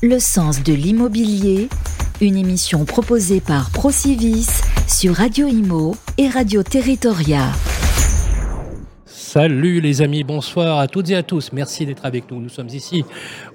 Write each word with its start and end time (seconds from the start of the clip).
Le 0.00 0.20
sens 0.20 0.62
de 0.62 0.72
l'immobilier, 0.72 1.68
une 2.20 2.36
émission 2.36 2.84
proposée 2.84 3.40
par 3.40 3.70
Procivis 3.70 4.46
sur 4.86 5.16
Radio 5.16 5.48
Imo 5.48 5.96
et 6.18 6.28
Radio 6.28 6.62
Territoria. 6.62 7.40
Salut 9.04 9.80
les 9.80 10.00
amis, 10.00 10.22
bonsoir 10.22 10.78
à 10.78 10.86
toutes 10.86 11.10
et 11.10 11.16
à 11.16 11.24
tous. 11.24 11.50
Merci 11.52 11.84
d'être 11.84 12.04
avec 12.04 12.30
nous. 12.30 12.40
Nous 12.40 12.48
sommes 12.48 12.68
ici 12.68 13.04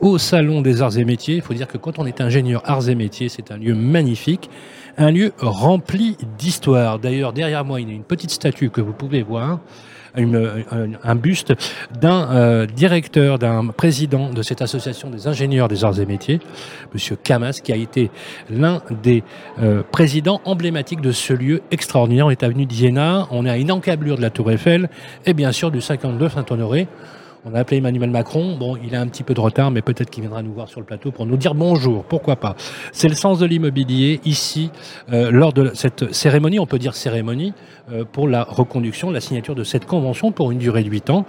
au 0.01 0.17
Salon 0.17 0.61
des 0.61 0.81
Arts 0.81 0.97
et 0.97 1.05
Métiers. 1.05 1.37
Il 1.37 1.41
faut 1.41 1.53
dire 1.53 1.69
que 1.69 1.77
quand 1.77 1.97
on 1.97 2.05
est 2.05 2.19
ingénieur 2.19 2.61
arts 2.65 2.89
et 2.89 2.95
métiers, 2.95 3.29
c'est 3.29 3.49
un 3.49 3.57
lieu 3.57 3.73
magnifique, 3.73 4.49
un 4.97 5.11
lieu 5.11 5.31
rempli 5.39 6.17
d'histoire. 6.37 6.99
D'ailleurs, 6.99 7.31
derrière 7.31 7.63
moi, 7.63 7.79
il 7.79 7.87
y 7.87 7.91
a 7.93 7.95
une 7.95 8.03
petite 8.03 8.31
statue 8.31 8.69
que 8.69 8.81
vous 8.81 8.91
pouvez 8.91 9.23
voir 9.23 9.61
un, 10.15 11.15
buste 11.15 11.53
d'un 11.99 12.31
euh, 12.31 12.65
directeur, 12.65 13.39
d'un 13.39 13.67
président 13.67 14.29
de 14.29 14.41
cette 14.41 14.61
association 14.61 15.09
des 15.09 15.27
ingénieurs 15.27 15.67
des 15.67 15.83
arts 15.83 15.99
et 15.99 16.05
métiers, 16.05 16.39
Monsieur 16.93 17.15
Camas, 17.15 17.59
qui 17.63 17.71
a 17.71 17.75
été 17.75 18.11
l'un 18.49 18.81
des 19.01 19.23
euh, 19.61 19.81
présidents 19.91 20.41
emblématiques 20.45 21.01
de 21.01 21.11
ce 21.11 21.33
lieu 21.33 21.61
extraordinaire. 21.71 22.27
On 22.27 22.31
est 22.31 22.43
avenue 22.43 22.65
d'Iéna, 22.65 23.27
on 23.31 23.45
est 23.45 23.49
à 23.49 23.57
une 23.57 23.71
encablure 23.71 24.17
de 24.17 24.21
la 24.21 24.29
Tour 24.29 24.51
Eiffel 24.51 24.89
et 25.25 25.33
bien 25.33 25.51
sûr 25.51 25.71
du 25.71 25.81
52 25.81 26.29
Saint-Honoré. 26.29 26.87
On 27.45 27.53
a 27.55 27.59
appelé 27.59 27.77
Emmanuel 27.77 28.09
Macron. 28.09 28.55
Bon, 28.57 28.77
il 28.77 28.95
a 28.95 29.01
un 29.01 29.07
petit 29.07 29.23
peu 29.23 29.33
de 29.33 29.41
retard, 29.41 29.69
mais 29.69 29.81
peut-être 29.81 30.09
qu'il 30.09 30.21
viendra 30.21 30.41
nous 30.41 30.53
voir 30.53 30.69
sur 30.69 30.79
le 30.79 30.85
plateau 30.85 31.11
pour 31.11 31.25
nous 31.25 31.35
dire 31.35 31.55
bonjour. 31.55 32.05
Pourquoi 32.05 32.37
pas? 32.37 32.55
C'est 32.93 33.09
le 33.09 33.15
sens 33.15 33.39
de 33.39 33.45
l'immobilier 33.45 34.21
ici, 34.23 34.71
euh, 35.11 35.29
lors 35.29 35.51
de 35.51 35.71
cette 35.73 36.13
cérémonie, 36.13 36.59
on 36.59 36.65
peut 36.65 36.79
dire 36.79 36.95
cérémonie, 36.95 37.53
euh, 37.91 38.05
pour 38.09 38.29
la 38.29 38.43
reconduction, 38.43 39.11
la 39.11 39.19
signature 39.19 39.55
de 39.55 39.65
cette 39.65 39.85
convention 39.85 40.31
pour 40.31 40.51
une 40.51 40.57
durée 40.57 40.83
de 40.83 40.89
8 40.89 41.09
ans. 41.09 41.25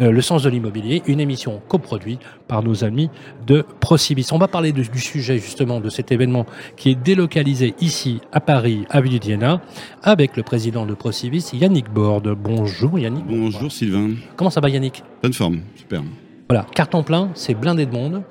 Euh, 0.00 0.10
le 0.10 0.22
sens 0.22 0.42
de 0.42 0.48
l'immobilier, 0.48 1.02
une 1.06 1.20
émission 1.20 1.60
coproduite 1.68 2.20
par 2.46 2.62
nos 2.62 2.82
amis 2.82 3.10
de 3.46 3.62
Procivis. 3.80 4.28
On 4.32 4.38
va 4.38 4.48
parler 4.48 4.72
du 4.72 4.86
sujet 4.98 5.36
justement 5.36 5.80
de 5.80 5.90
cet 5.90 6.12
événement 6.12 6.46
qui 6.76 6.90
est 6.90 6.94
délocalisé 6.94 7.74
ici 7.80 8.22
à 8.32 8.40
Paris, 8.40 8.86
à 8.88 9.02
Diana, 9.02 9.60
avec 10.02 10.36
le 10.36 10.42
président 10.42 10.86
de 10.86 10.94
Procivis, 10.94 11.50
Yannick 11.52 11.90
Borde. 11.90 12.34
Bonjour 12.34 12.98
Yannick. 12.98 13.26
Bonjour 13.26 13.70
Sylvain. 13.70 14.10
Comment 14.36 14.50
ça 14.50 14.60
va 14.60 14.70
Yannick? 14.70 15.02
Bonne 15.22 15.32
forme, 15.32 15.57
super. 15.76 16.02
Voilà, 16.48 16.66
carton 16.74 17.02
plein, 17.02 17.30
c'est 17.34 17.54
blindé 17.54 17.86
de 17.86 17.92
monde. 17.92 18.22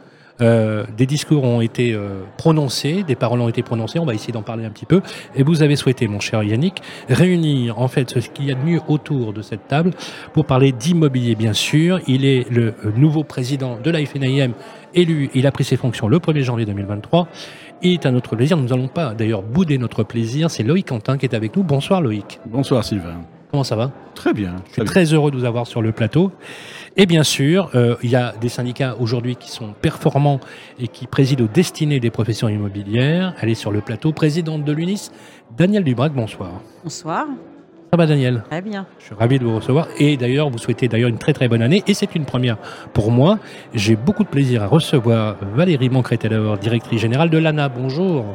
Euh, 0.41 0.85
des 0.95 1.05
discours 1.05 1.43
ont 1.43 1.61
été 1.61 1.93
euh, 1.93 2.21
prononcés, 2.37 3.03
des 3.03 3.15
paroles 3.15 3.41
ont 3.41 3.49
été 3.49 3.63
prononcées, 3.63 3.97
on 3.99 4.05
va 4.05 4.13
essayer 4.13 4.33
d'en 4.33 4.43
parler 4.43 4.65
un 4.65 4.69
petit 4.69 4.85
peu. 4.85 5.01
Et 5.35 5.43
vous 5.43 5.63
avez 5.63 5.75
souhaité, 5.75 6.07
mon 6.07 6.19
cher 6.19 6.43
Yannick, 6.43 6.81
réunir 7.09 7.79
en 7.79 7.87
fait 7.87 8.19
ce 8.19 8.29
qu'il 8.29 8.45
y 8.45 8.51
a 8.51 8.55
de 8.55 8.63
mieux 8.63 8.81
autour 8.87 9.33
de 9.33 9.41
cette 9.41 9.67
table 9.67 9.91
pour 10.33 10.45
parler 10.45 10.71
d'immobilier, 10.71 11.35
bien 11.35 11.53
sûr. 11.53 11.99
Il 12.07 12.25
est 12.25 12.49
le 12.49 12.75
nouveau 12.95 13.23
président 13.23 13.79
de 13.83 13.89
la 13.89 14.05
FNIM, 14.05 14.53
élu, 14.93 15.29
il 15.33 15.47
a 15.47 15.51
pris 15.51 15.63
ses 15.63 15.77
fonctions 15.77 16.07
le 16.07 16.19
1er 16.19 16.41
janvier 16.43 16.65
2023. 16.65 17.27
Il 17.81 17.93
est 17.93 18.05
à 18.05 18.11
notre 18.11 18.35
plaisir, 18.35 18.57
nous 18.57 18.67
n'allons 18.67 18.87
pas 18.87 19.13
d'ailleurs 19.13 19.43
bouder 19.43 19.77
notre 19.77 20.03
plaisir, 20.03 20.49
c'est 20.49 20.63
Loïc 20.63 20.87
Quentin 20.87 21.17
qui 21.17 21.25
est 21.25 21.35
avec 21.35 21.55
nous. 21.55 21.63
Bonsoir 21.63 22.01
Loïc. 22.01 22.39
Bonsoir 22.45 22.83
Sylvain. 22.83 23.21
Comment 23.51 23.63
ça 23.63 23.75
va 23.75 23.91
Très 24.13 24.33
bien. 24.33 24.55
Je 24.67 24.73
suis 24.73 24.83
très 24.83 25.05
heureux 25.13 25.31
de 25.31 25.37
vous 25.37 25.45
avoir 25.45 25.67
sur 25.67 25.81
le 25.81 25.91
plateau. 25.91 26.31
Et 26.97 27.05
bien 27.05 27.23
sûr, 27.23 27.69
euh, 27.75 27.95
il 28.03 28.09
y 28.09 28.15
a 28.15 28.33
des 28.41 28.49
syndicats 28.49 28.95
aujourd'hui 28.99 29.35
qui 29.35 29.51
sont 29.51 29.73
performants 29.81 30.39
et 30.79 30.87
qui 30.87 31.07
président 31.07 31.45
aux 31.45 31.47
destinées 31.47 31.99
des 31.99 32.09
professions 32.09 32.49
immobilières. 32.49 33.35
Elle 33.41 33.49
est 33.49 33.55
sur 33.55 33.71
le 33.71 33.81
plateau, 33.81 34.11
présidente 34.11 34.65
de 34.65 34.71
l'UNIS, 34.73 35.11
Daniel 35.55 35.83
Dubrac, 35.83 36.11
bonsoir. 36.13 36.61
Bonsoir. 36.83 37.25
Ça 37.91 37.95
va 37.95 38.05
Daniel 38.05 38.43
Très 38.49 38.61
bien. 38.61 38.85
Je 38.99 39.05
suis 39.05 39.15
ravi 39.15 39.39
de 39.39 39.45
vous 39.45 39.55
recevoir 39.55 39.87
et 39.97 40.17
d'ailleurs 40.17 40.49
vous 40.49 40.57
souhaitez 40.57 40.89
d'ailleurs 40.89 41.07
une 41.07 41.17
très 41.17 41.31
très 41.31 41.47
bonne 41.47 41.61
année 41.61 41.83
et 41.87 41.93
c'est 41.93 42.15
une 42.15 42.25
première 42.25 42.57
pour 42.91 43.11
moi. 43.11 43.39
J'ai 43.73 43.95
beaucoup 43.95 44.25
de 44.25 44.29
plaisir 44.29 44.61
à 44.63 44.67
recevoir 44.67 45.37
Valérie 45.55 45.89
Moncreteller, 45.89 46.55
directrice 46.59 46.99
générale 46.99 47.29
de 47.29 47.37
l'ANA. 47.37 47.69
Bonjour. 47.69 48.25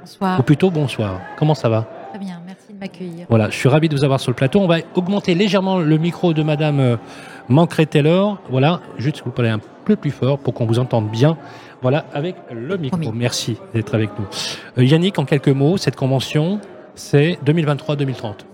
Bonsoir. 0.00 0.38
Ou 0.38 0.42
plutôt 0.42 0.70
bonsoir. 0.70 1.18
Comment 1.38 1.54
ça 1.54 1.70
va 1.70 1.88
Très 2.10 2.18
bien, 2.18 2.42
merci 2.46 2.59
m'accueillir. 2.80 3.26
Voilà, 3.28 3.50
je 3.50 3.56
suis 3.56 3.68
ravi 3.68 3.88
de 3.88 3.96
vous 3.96 4.04
avoir 4.04 4.20
sur 4.20 4.30
le 4.30 4.36
plateau. 4.36 4.60
On 4.60 4.66
va 4.66 4.78
augmenter 4.94 5.34
légèrement 5.34 5.78
le 5.78 5.98
micro 5.98 6.32
de 6.32 6.42
Madame 6.42 6.80
euh, 6.80 6.96
manquerait 7.48 7.86
Taylor. 7.86 8.40
Voilà, 8.50 8.80
juste 8.98 9.22
vous 9.24 9.30
parlez 9.30 9.50
un 9.50 9.60
peu 9.84 9.96
plus 9.96 10.10
fort 10.10 10.38
pour 10.38 10.54
qu'on 10.54 10.66
vous 10.66 10.78
entende 10.78 11.10
bien. 11.10 11.36
Voilà, 11.82 12.06
avec 12.12 12.36
le 12.52 12.76
micro. 12.76 13.12
Merci 13.12 13.56
d'être 13.74 13.94
avec 13.94 14.10
nous. 14.18 14.26
Euh, 14.78 14.84
Yannick, 14.84 15.18
en 15.18 15.24
quelques 15.24 15.48
mots, 15.48 15.76
cette 15.76 15.96
convention, 15.96 16.60
c'est 16.94 17.38
2023-2030. 17.44 18.46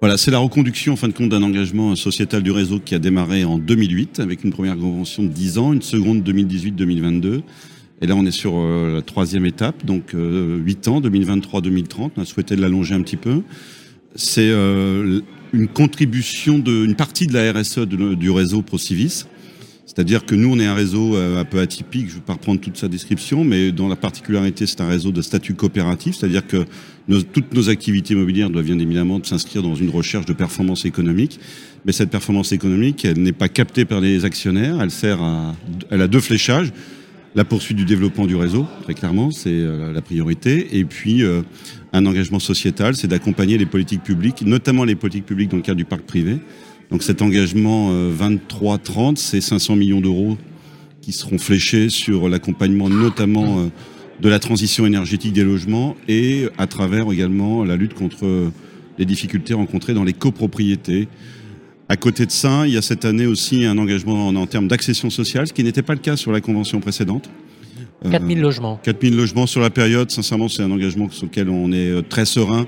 Voilà, 0.00 0.18
c'est 0.18 0.30
la 0.30 0.38
reconduction 0.38 0.94
en 0.94 0.96
fin 0.96 1.08
de 1.08 1.14
compte 1.14 1.30
d'un 1.30 1.42
engagement 1.42 1.94
sociétal 1.96 2.42
du 2.42 2.50
réseau 2.50 2.78
qui 2.78 2.94
a 2.94 2.98
démarré 2.98 3.44
en 3.44 3.58
2008 3.58 4.20
avec 4.20 4.44
une 4.44 4.52
première 4.52 4.76
convention 4.76 5.22
de 5.22 5.28
10 5.28 5.58
ans, 5.58 5.72
une 5.72 5.82
seconde 5.82 6.22
2018-2022. 6.28 7.42
Et 8.04 8.06
là, 8.06 8.16
on 8.16 8.26
est 8.26 8.30
sur 8.30 8.58
euh, 8.58 8.96
la 8.96 9.00
troisième 9.00 9.46
étape, 9.46 9.86
donc 9.86 10.10
8 10.12 10.16
euh, 10.18 10.90
ans, 10.90 11.00
2023-2030. 11.00 12.10
On 12.18 12.20
a 12.20 12.26
souhaité 12.26 12.54
l'allonger 12.54 12.94
un 12.94 13.00
petit 13.00 13.16
peu. 13.16 13.40
C'est 14.14 14.50
une 14.50 15.68
contribution 15.72 16.58
d'une 16.58 16.96
partie 16.96 17.26
de 17.26 17.32
la 17.32 17.50
RSE 17.50 17.78
du 17.78 18.30
réseau 18.30 18.60
ProCivis. 18.60 19.24
C'est-à-dire 19.86 20.26
que 20.26 20.34
nous, 20.34 20.52
on 20.52 20.58
est 20.58 20.66
un 20.66 20.74
réseau 20.74 21.16
euh, 21.16 21.40
un 21.40 21.44
peu 21.46 21.60
atypique, 21.60 22.08
je 22.08 22.14
ne 22.14 22.18
vais 22.18 22.24
pas 22.26 22.34
reprendre 22.34 22.60
toute 22.60 22.76
sa 22.76 22.88
description, 22.88 23.42
mais 23.42 23.72
dont 23.72 23.88
la 23.88 23.96
particularité, 23.96 24.66
c'est 24.66 24.82
un 24.82 24.88
réseau 24.88 25.10
de 25.10 25.22
statut 25.22 25.54
coopératif, 25.54 26.16
c'est-à-dire 26.16 26.46
que 26.46 26.66
toutes 27.32 27.54
nos 27.54 27.70
activités 27.70 28.12
immobilières 28.12 28.50
doivent 28.50 28.64
bien 28.66 28.78
évidemment 28.78 29.22
s'inscrire 29.22 29.62
dans 29.62 29.76
une 29.76 29.90
recherche 29.90 30.26
de 30.26 30.34
performance 30.34 30.84
économique. 30.84 31.40
Mais 31.86 31.92
cette 31.92 32.10
performance 32.10 32.52
économique, 32.52 33.04
elle 33.06 33.22
n'est 33.22 33.32
pas 33.32 33.48
captée 33.48 33.86
par 33.86 34.00
les 34.00 34.26
actionnaires, 34.26 34.80
elle 34.82 34.90
sert 34.90 35.22
à, 35.22 35.54
elle 35.90 36.02
a 36.02 36.08
deux 36.08 36.20
fléchages 36.20 36.72
la 37.34 37.44
poursuite 37.44 37.76
du 37.76 37.84
développement 37.84 38.26
du 38.26 38.36
réseau, 38.36 38.66
très 38.84 38.94
clairement, 38.94 39.30
c'est 39.30 39.50
euh, 39.50 39.92
la 39.92 40.02
priorité. 40.02 40.78
Et 40.78 40.84
puis, 40.84 41.22
euh, 41.22 41.42
un 41.92 42.06
engagement 42.06 42.38
sociétal, 42.38 42.94
c'est 42.94 43.08
d'accompagner 43.08 43.58
les 43.58 43.66
politiques 43.66 44.02
publiques, 44.02 44.42
notamment 44.42 44.84
les 44.84 44.94
politiques 44.94 45.26
publiques 45.26 45.50
dans 45.50 45.56
le 45.56 45.62
cadre 45.62 45.78
du 45.78 45.84
parc 45.84 46.02
privé. 46.02 46.38
Donc 46.90 47.02
cet 47.02 47.22
engagement 47.22 47.90
23-30, 48.10 49.12
euh, 49.12 49.12
c'est 49.16 49.40
500 49.40 49.74
millions 49.76 50.00
d'euros 50.00 50.38
qui 51.00 51.12
seront 51.12 51.38
fléchés 51.38 51.88
sur 51.88 52.28
l'accompagnement 52.28 52.88
notamment 52.88 53.70
de 54.20 54.28
la 54.28 54.38
transition 54.38 54.86
énergétique 54.86 55.32
des 55.34 55.44
logements 55.44 55.96
et 56.08 56.48
à 56.56 56.66
travers 56.66 57.10
également 57.12 57.62
la 57.64 57.76
lutte 57.76 57.92
contre 57.92 58.50
les 58.96 59.04
difficultés 59.04 59.52
rencontrées 59.52 59.92
dans 59.92 60.04
les 60.04 60.14
copropriétés, 60.14 61.08
à 61.88 61.96
côté 61.96 62.24
de 62.26 62.30
ça, 62.30 62.66
il 62.66 62.72
y 62.72 62.76
a 62.76 62.82
cette 62.82 63.04
année 63.04 63.26
aussi 63.26 63.64
un 63.64 63.76
engagement 63.76 64.28
en, 64.28 64.46
termes 64.46 64.68
d'accession 64.68 65.10
sociale, 65.10 65.46
ce 65.46 65.52
qui 65.52 65.64
n'était 65.64 65.82
pas 65.82 65.94
le 65.94 66.00
cas 66.00 66.16
sur 66.16 66.32
la 66.32 66.40
convention 66.40 66.80
précédente. 66.80 67.28
4000 68.10 68.38
euh, 68.38 68.42
logements. 68.42 68.80
4000 68.82 69.16
logements 69.16 69.46
sur 69.46 69.60
la 69.60 69.70
période. 69.70 70.10
Sincèrement, 70.10 70.48
c'est 70.48 70.62
un 70.62 70.70
engagement 70.70 71.10
sur 71.10 71.26
lequel 71.26 71.48
on 71.48 71.72
est 71.72 71.90
euh, 71.90 72.02
très 72.02 72.24
serein, 72.24 72.66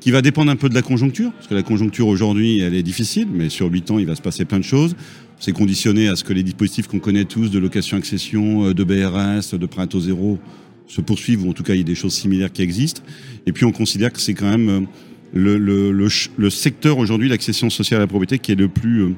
qui 0.00 0.10
va 0.10 0.22
dépendre 0.22 0.50
un 0.50 0.56
peu 0.56 0.68
de 0.68 0.74
la 0.74 0.82
conjoncture, 0.82 1.30
parce 1.32 1.46
que 1.46 1.54
la 1.54 1.62
conjoncture 1.62 2.08
aujourd'hui, 2.08 2.60
elle 2.60 2.74
est 2.74 2.82
difficile, 2.82 3.28
mais 3.32 3.48
sur 3.48 3.70
8 3.70 3.90
ans, 3.90 3.98
il 3.98 4.06
va 4.06 4.14
se 4.14 4.22
passer 4.22 4.44
plein 4.44 4.58
de 4.58 4.64
choses. 4.64 4.96
C'est 5.38 5.52
conditionné 5.52 6.08
à 6.08 6.16
ce 6.16 6.24
que 6.24 6.32
les 6.32 6.42
dispositifs 6.42 6.86
qu'on 6.86 7.00
connaît 7.00 7.24
tous 7.24 7.50
de 7.50 7.58
location-accession, 7.58 8.68
euh, 8.68 8.74
de 8.74 8.84
BRS, 8.84 9.58
de 9.58 9.66
prêt 9.66 9.82
à 9.82 9.86
taux 9.86 10.00
zéro 10.00 10.38
se 10.86 11.00
poursuivent, 11.00 11.44
ou 11.46 11.50
en 11.50 11.54
tout 11.54 11.62
cas, 11.62 11.74
il 11.74 11.78
y 11.78 11.80
a 11.80 11.84
des 11.84 11.94
choses 11.94 12.14
similaires 12.14 12.52
qui 12.52 12.62
existent. 12.62 13.02
Et 13.46 13.52
puis, 13.52 13.64
on 13.64 13.72
considère 13.72 14.12
que 14.12 14.20
c'est 14.20 14.34
quand 14.34 14.50
même 14.50 14.86
le, 15.34 15.58
le, 15.58 16.08
le, 16.36 16.50
secteur 16.50 16.98
aujourd'hui, 16.98 17.28
l'accession 17.28 17.68
sociale 17.68 18.00
à 18.00 18.04
la 18.04 18.06
propriété, 18.06 18.38
qui 18.38 18.52
est 18.52 18.56
le 18.56 18.68
plus 18.68 19.02
euh, 19.02 19.14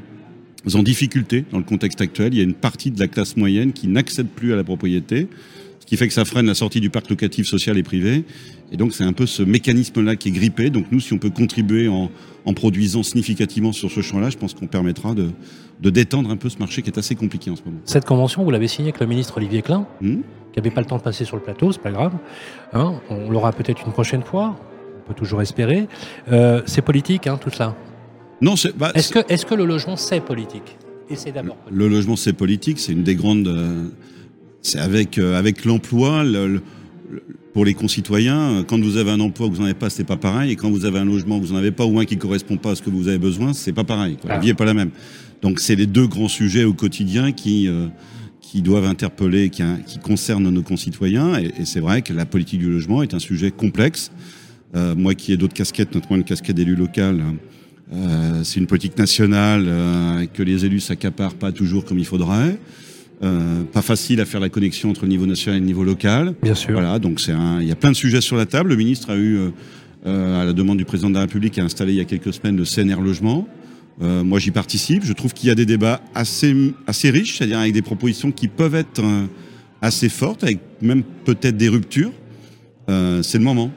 en 0.74 0.82
difficulté 0.82 1.44
dans 1.52 1.58
le 1.58 1.64
contexte 1.64 2.00
actuel. 2.00 2.32
Il 2.32 2.38
y 2.38 2.40
a 2.40 2.44
une 2.44 2.54
partie 2.54 2.90
de 2.90 2.98
la 2.98 3.06
classe 3.06 3.36
moyenne 3.36 3.72
qui 3.72 3.86
n'accède 3.86 4.28
plus 4.28 4.52
à 4.52 4.56
la 4.56 4.64
propriété, 4.64 5.28
ce 5.78 5.86
qui 5.86 5.96
fait 5.98 6.08
que 6.08 6.14
ça 6.14 6.24
freine 6.24 6.46
la 6.46 6.54
sortie 6.54 6.80
du 6.80 6.88
parc 6.88 7.10
locatif 7.10 7.46
social 7.46 7.76
et 7.76 7.82
privé. 7.82 8.24
Et 8.72 8.78
donc 8.78 8.94
c'est 8.94 9.04
un 9.04 9.12
peu 9.12 9.26
ce 9.26 9.42
mécanisme-là 9.42 10.16
qui 10.16 10.28
est 10.28 10.32
grippé. 10.32 10.70
Donc 10.70 10.86
nous, 10.90 11.00
si 11.00 11.12
on 11.12 11.18
peut 11.18 11.30
contribuer 11.30 11.86
en, 11.86 12.10
en 12.46 12.54
produisant 12.54 13.02
significativement 13.02 13.72
sur 13.72 13.90
ce 13.90 14.00
champ-là, 14.00 14.30
je 14.30 14.38
pense 14.38 14.54
qu'on 14.54 14.66
permettra 14.66 15.14
de, 15.14 15.28
de, 15.82 15.90
détendre 15.90 16.30
un 16.30 16.36
peu 16.36 16.48
ce 16.48 16.58
marché 16.58 16.80
qui 16.80 16.88
est 16.88 16.98
assez 16.98 17.14
compliqué 17.14 17.50
en 17.50 17.56
ce 17.56 17.62
moment. 17.62 17.78
Cette 17.84 18.06
convention, 18.06 18.42
vous 18.42 18.50
l'avez 18.50 18.68
signée 18.68 18.88
avec 18.88 19.00
le 19.00 19.06
ministre 19.06 19.36
Olivier 19.36 19.60
Klein, 19.60 19.86
hmm? 20.00 20.14
qui 20.14 20.58
n'avait 20.58 20.70
pas 20.70 20.80
le 20.80 20.86
temps 20.86 20.96
de 20.96 21.02
passer 21.02 21.26
sur 21.26 21.36
le 21.36 21.42
plateau, 21.42 21.70
c'est 21.72 21.82
pas 21.82 21.92
grave. 21.92 22.14
Hein 22.72 22.94
on 23.10 23.30
l'aura 23.30 23.52
peut-être 23.52 23.84
une 23.86 23.92
prochaine 23.92 24.22
fois 24.22 24.58
peut 25.06 25.14
toujours 25.14 25.42
espérer. 25.42 25.88
Euh, 26.30 26.62
c'est 26.66 26.82
politique, 26.82 27.26
hein, 27.26 27.38
tout 27.40 27.50
ça? 27.50 27.76
Non, 28.40 28.56
c'est. 28.56 28.76
Bah, 28.76 28.92
est-ce 28.94 29.46
que, 29.46 29.54
le 29.54 29.64
logement, 29.64 29.96
c'est 29.96 30.20
politique? 30.20 30.76
Et 31.08 31.16
c'est 31.16 31.32
d'abord. 31.32 31.56
Le 31.70 31.88
logement, 31.88 32.16
c'est 32.16 32.32
politique. 32.32 32.78
C'est 32.78 32.92
une 32.92 33.04
des 33.04 33.14
grandes. 33.14 33.48
Euh, 33.48 33.88
c'est 34.62 34.78
avec, 34.78 35.18
euh, 35.18 35.38
avec 35.38 35.64
l'emploi. 35.64 36.24
pour 37.52 37.64
les 37.64 37.74
concitoyens, 37.74 38.64
quand 38.68 38.80
vous 38.80 38.96
avez 38.98 39.12
un 39.12 39.20
emploi 39.20 39.48
que 39.48 39.54
vous 39.54 39.60
n'en 39.60 39.66
avez 39.66 39.74
pas, 39.74 39.88
c'est 39.88 40.04
pas 40.04 40.16
pareil. 40.16 40.50
Et 40.52 40.56
quand 40.56 40.70
vous 40.70 40.84
avez 40.84 40.98
un 40.98 41.04
logement 41.04 41.38
que 41.40 41.46
vous 41.46 41.52
n'en 41.52 41.58
avez 41.58 41.70
pas 41.70 41.86
ou 41.86 41.98
un 41.98 42.04
qui 42.04 42.18
correspond 42.18 42.58
pas 42.58 42.72
à 42.72 42.74
ce 42.74 42.82
que 42.82 42.90
vous 42.90 43.08
avez 43.08 43.18
besoin, 43.18 43.54
c'est 43.54 43.72
pas 43.72 43.84
pareil. 43.84 44.18
La 44.24 44.38
vie 44.38 44.50
est 44.50 44.54
pas 44.54 44.66
la 44.66 44.74
même. 44.74 44.90
Donc 45.40 45.60
c'est 45.60 45.76
les 45.76 45.86
deux 45.86 46.06
grands 46.06 46.28
sujets 46.28 46.64
au 46.64 46.74
quotidien 46.74 47.32
qui 47.32 47.70
qui 48.46 48.62
doivent 48.62 48.86
interpeller, 48.86 49.50
qui, 49.50 49.62
qui 49.86 49.98
concernent 49.98 50.48
nos 50.48 50.62
concitoyens. 50.62 51.38
Et, 51.38 51.50
et 51.60 51.64
c'est 51.64 51.80
vrai 51.80 52.02
que 52.02 52.12
la 52.12 52.26
politique 52.26 52.60
du 52.60 52.70
logement 52.70 53.02
est 53.02 53.12
un 53.12 53.18
sujet 53.18 53.50
complexe. 53.50 54.12
Euh, 54.76 54.94
moi 54.94 55.14
qui 55.14 55.32
ai 55.32 55.36
d'autres 55.36 55.54
casquettes, 55.54 55.94
notamment 55.94 56.16
une 56.16 56.24
casquette 56.24 56.56
d'élu 56.56 56.76
local, 56.76 57.22
euh, 57.92 58.40
c'est 58.44 58.60
une 58.60 58.66
politique 58.66 58.98
nationale 58.98 59.64
euh, 59.66 60.26
que 60.26 60.42
les 60.42 60.64
élus 60.66 60.80
s'accaparent 60.80 61.34
pas 61.34 61.52
toujours 61.52 61.84
comme 61.84 61.98
il 61.98 62.04
faudrait. 62.04 62.58
pas 63.72 63.82
facile 63.82 64.20
à 64.20 64.26
faire 64.26 64.40
la 64.40 64.50
connexion 64.50 64.90
entre 64.90 65.02
le 65.02 65.08
niveau 65.08 65.24
national 65.24 65.56
et 65.56 65.60
le 65.60 65.66
niveau 65.66 65.84
local. 65.84 66.34
Bien 66.42 66.54
sûr. 66.54 66.72
Voilà, 66.72 66.98
donc 66.98 67.20
c'est 67.20 67.32
un, 67.32 67.60
il 67.62 67.66
y 67.66 67.72
a 67.72 67.76
plein 67.76 67.90
de 67.90 67.96
sujets 67.96 68.20
sur 68.20 68.36
la 68.36 68.44
table. 68.44 68.68
Le 68.70 68.76
ministre 68.76 69.10
a 69.10 69.16
eu, 69.16 69.38
à 70.04 70.44
la 70.44 70.52
demande 70.52 70.76
du 70.76 70.84
président 70.84 71.08
de 71.08 71.14
la 71.14 71.22
République, 71.22 71.58
a 71.58 71.64
installé 71.64 71.92
il 71.92 71.96
y 71.96 72.00
a 72.00 72.04
quelques 72.04 72.34
semaines 72.34 72.56
le 72.56 72.64
CNR 72.64 73.00
Logement. 73.00 73.48
moi, 74.00 74.38
j'y 74.38 74.50
participe. 74.50 75.02
Je 75.04 75.14
trouve 75.14 75.32
qu'il 75.32 75.48
y 75.48 75.50
a 75.50 75.54
des 75.54 75.64
débats 75.64 76.02
assez, 76.14 76.54
assez 76.86 77.08
riches, 77.08 77.38
c'est-à-dire 77.38 77.58
avec 77.58 77.72
des 77.72 77.82
propositions 77.82 78.30
qui 78.32 78.48
peuvent 78.48 78.74
être 78.74 79.02
assez 79.80 80.10
fortes, 80.10 80.44
avec 80.44 80.58
même 80.82 81.02
peut-être 81.24 81.56
des 81.56 81.70
ruptures. 81.70 82.12
c'est 82.86 83.38
le 83.38 83.44
moment. 83.44 83.72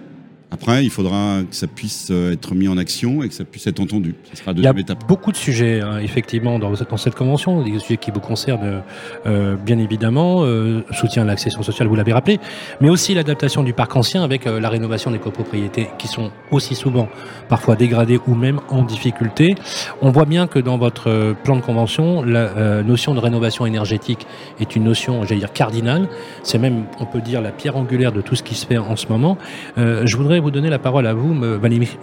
Après, 0.51 0.83
il 0.83 0.89
faudra 0.89 1.41
que 1.49 1.55
ça 1.55 1.67
puisse 1.67 2.07
euh, 2.09 2.33
être 2.33 2.55
mis 2.55 2.67
en 2.67 2.77
action 2.77 3.21
et 3.21 3.29
que 3.29 3.35
ça 3.35 3.43
puisse 3.43 3.67
être 3.67 3.79
entendu. 3.79 4.15
Ça 4.33 4.41
sera 4.41 4.51
il 4.51 4.63
y 4.63 4.67
a 4.67 4.73
beaucoup 5.07 5.31
de 5.31 5.37
sujets, 5.37 5.81
hein, 5.81 5.99
effectivement, 5.99 6.57
dans, 6.57 6.71
dans, 6.71 6.97
cette 6.97 7.13
convention, 7.13 7.61
des 7.61 7.77
sujets 7.77 7.97
qui 7.97 8.09
vous 8.09 8.19
concernent, 8.19 8.81
euh, 9.27 9.55
bien 9.55 9.77
évidemment, 9.77 10.43
euh, 10.43 10.83
soutien 10.91 11.21
à 11.21 11.25
l'accession 11.25 11.61
sociale, 11.61 11.87
vous 11.87 11.95
l'avez 11.95 12.13
rappelé, 12.13 12.39
mais 12.81 12.89
aussi 12.89 13.13
l'adaptation 13.13 13.61
du 13.61 13.73
parc 13.73 13.95
ancien 13.95 14.23
avec 14.23 14.47
euh, 14.47 14.59
la 14.59 14.69
rénovation 14.69 15.11
des 15.11 15.19
copropriétés 15.19 15.89
qui 15.99 16.07
sont 16.07 16.31
aussi 16.49 16.73
souvent 16.73 17.09
parfois 17.47 17.75
dégradées 17.75 18.19
ou 18.27 18.33
même 18.33 18.59
en 18.69 18.81
difficulté. 18.81 19.53
On 20.01 20.09
voit 20.09 20.25
bien 20.25 20.47
que 20.47 20.57
dans 20.57 20.79
votre 20.79 21.09
euh, 21.09 21.33
plan 21.35 21.57
de 21.57 21.61
convention, 21.61 22.23
la 22.23 22.81
notion 22.83 23.13
de 23.13 23.19
rénovation 23.19 23.65
énergétique 23.67 24.25
est 24.59 24.75
une 24.75 24.83
notion, 24.83 25.23
j'allais 25.23 25.41
dire, 25.41 25.53
cardinale. 25.53 26.07
C'est 26.41 26.57
même, 26.57 26.85
on 26.99 27.05
peut 27.05 27.21
dire, 27.21 27.41
la 27.41 27.51
pierre 27.51 27.77
angulaire 27.77 28.11
de 28.11 28.21
tout 28.21 28.35
ce 28.35 28.41
qui 28.41 28.55
se 28.55 28.65
fait 28.65 28.77
en 28.77 28.95
ce 28.95 29.07
moment. 29.07 29.37
je 29.77 30.17
voudrais 30.17 30.38
vous 30.39 30.51
donner 30.51 30.69
la 30.69 30.79
parole 30.79 31.07
à 31.07 31.13
vous, 31.13 31.35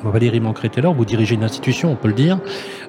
Valérie 0.05 0.41
Mancret-Taylor. 0.41 0.95
Vous 0.95 1.05
dirigez 1.05 1.35
une 1.35 1.45
institution, 1.45 1.93
on 1.93 1.97
peut 1.97 2.09
le 2.09 2.15
dire, 2.15 2.39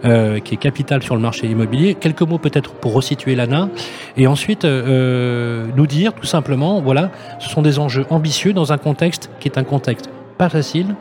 euh, 0.05 0.39
qui 0.39 0.55
est 0.55 0.57
capitale 0.57 1.03
sur 1.03 1.15
le 1.15 1.21
marché 1.21 1.47
immobilier. 1.47 1.95
Quelques 1.95 2.21
mots 2.21 2.37
peut-être 2.37 2.73
pour 2.73 2.93
resituer 2.93 3.35
l'ANA. 3.35 3.69
Et 4.15 4.27
ensuite, 4.27 4.65
euh, 4.65 5.65
nous 5.75 5.87
dire 5.87 6.13
tout 6.13 6.25
simplement, 6.25 6.81
voilà, 6.81 7.11
ce 7.39 7.49
sont 7.49 7.61
des 7.61 7.79
enjeux 7.79 8.05
ambitieux 8.09 8.53
dans 8.53 8.73
un 8.73 8.77
contexte 8.77 9.29
qui 9.39 9.47
est 9.47 9.57
un 9.57 9.63
contexte 9.63 10.09
pas 10.37 10.49
facile, 10.49 10.95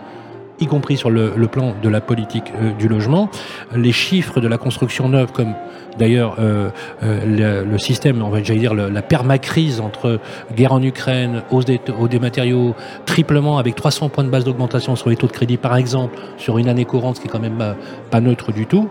y 0.61 0.67
compris 0.67 0.97
sur 0.97 1.11
le, 1.11 1.31
plan 1.47 1.75
de 1.83 1.89
la 1.89 2.01
politique 2.01 2.53
euh, 2.57 2.73
du 2.73 2.89
logement. 2.89 3.29
Les 3.75 3.93
chiffres 3.93 4.41
de 4.41 4.49
la 4.49 4.59
construction 4.59 5.09
neuve, 5.09 5.33
comme 5.33 5.55
d'ailleurs 5.99 6.37
euh, 6.39 6.71
euh, 7.03 7.65
le, 7.65 7.79
système, 7.79 8.23
on 8.23 8.29
va 8.29 8.41
dire 8.41 8.75
la 8.75 9.03
permacrise 9.03 9.81
entre 9.81 10.21
guerre 10.55 10.73
en 10.73 10.83
Ukraine, 10.83 11.43
hausse 11.51 11.65
des, 11.65 11.81
des 12.11 12.19
matériaux, 12.19 12.75
triplement 13.07 13.59
avec 13.59 13.75
300 13.75 14.09
points 14.09 14.25
de 14.25 14.31
base 14.31 14.45
d'augmentation 14.45 14.97
sur 14.97 15.11
les 15.11 15.17
taux 15.17 15.27
de 15.27 15.33
crédit 15.33 15.57
par 15.57 15.77
exemple, 15.77 16.19
sur 16.37 16.59
une 16.59 16.69
année 16.69 16.85
courante, 16.85 17.17
ce 17.17 17.21
qui 17.21 17.29
est 17.29 17.31
quand 17.31 17.41
même 17.41 17.75
pas 18.11 18.21
neutre 18.21 18.53
du 18.53 18.67
tout 18.67 18.89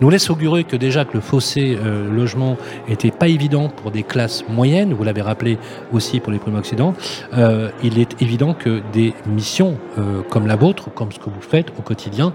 nous 0.00 0.10
laisse 0.10 0.28
augurer 0.30 0.64
que 0.64 0.76
déjà 0.76 1.04
que 1.04 1.14
le 1.14 1.20
fossé 1.20 1.78
euh, 1.78 2.10
logement 2.10 2.56
était 2.88 3.10
pas 3.10 3.28
évident 3.28 3.68
pour 3.68 3.90
des 3.90 4.02
classes 4.02 4.44
moyennes, 4.48 4.92
vous 4.92 5.04
l'avez 5.04 5.22
rappelé 5.22 5.58
aussi 5.92 6.20
pour 6.20 6.32
les 6.32 6.38
primo-occidentaux, 6.38 6.98
euh, 7.34 7.70
il 7.82 7.98
est 7.98 8.20
évident 8.20 8.54
que 8.54 8.82
des 8.92 9.14
missions 9.26 9.78
euh, 9.98 10.22
comme 10.22 10.46
la 10.46 10.56
vôtre, 10.56 10.92
comme 10.92 11.12
ce 11.12 11.18
que 11.18 11.30
vous 11.30 11.40
faites 11.40 11.70
au 11.78 11.82
quotidien, 11.82 12.34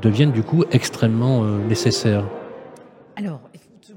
deviennent 0.00 0.32
du 0.32 0.42
coup 0.42 0.64
extrêmement 0.72 1.44
nécessaires. 1.68 2.24
Alors, 3.16 3.40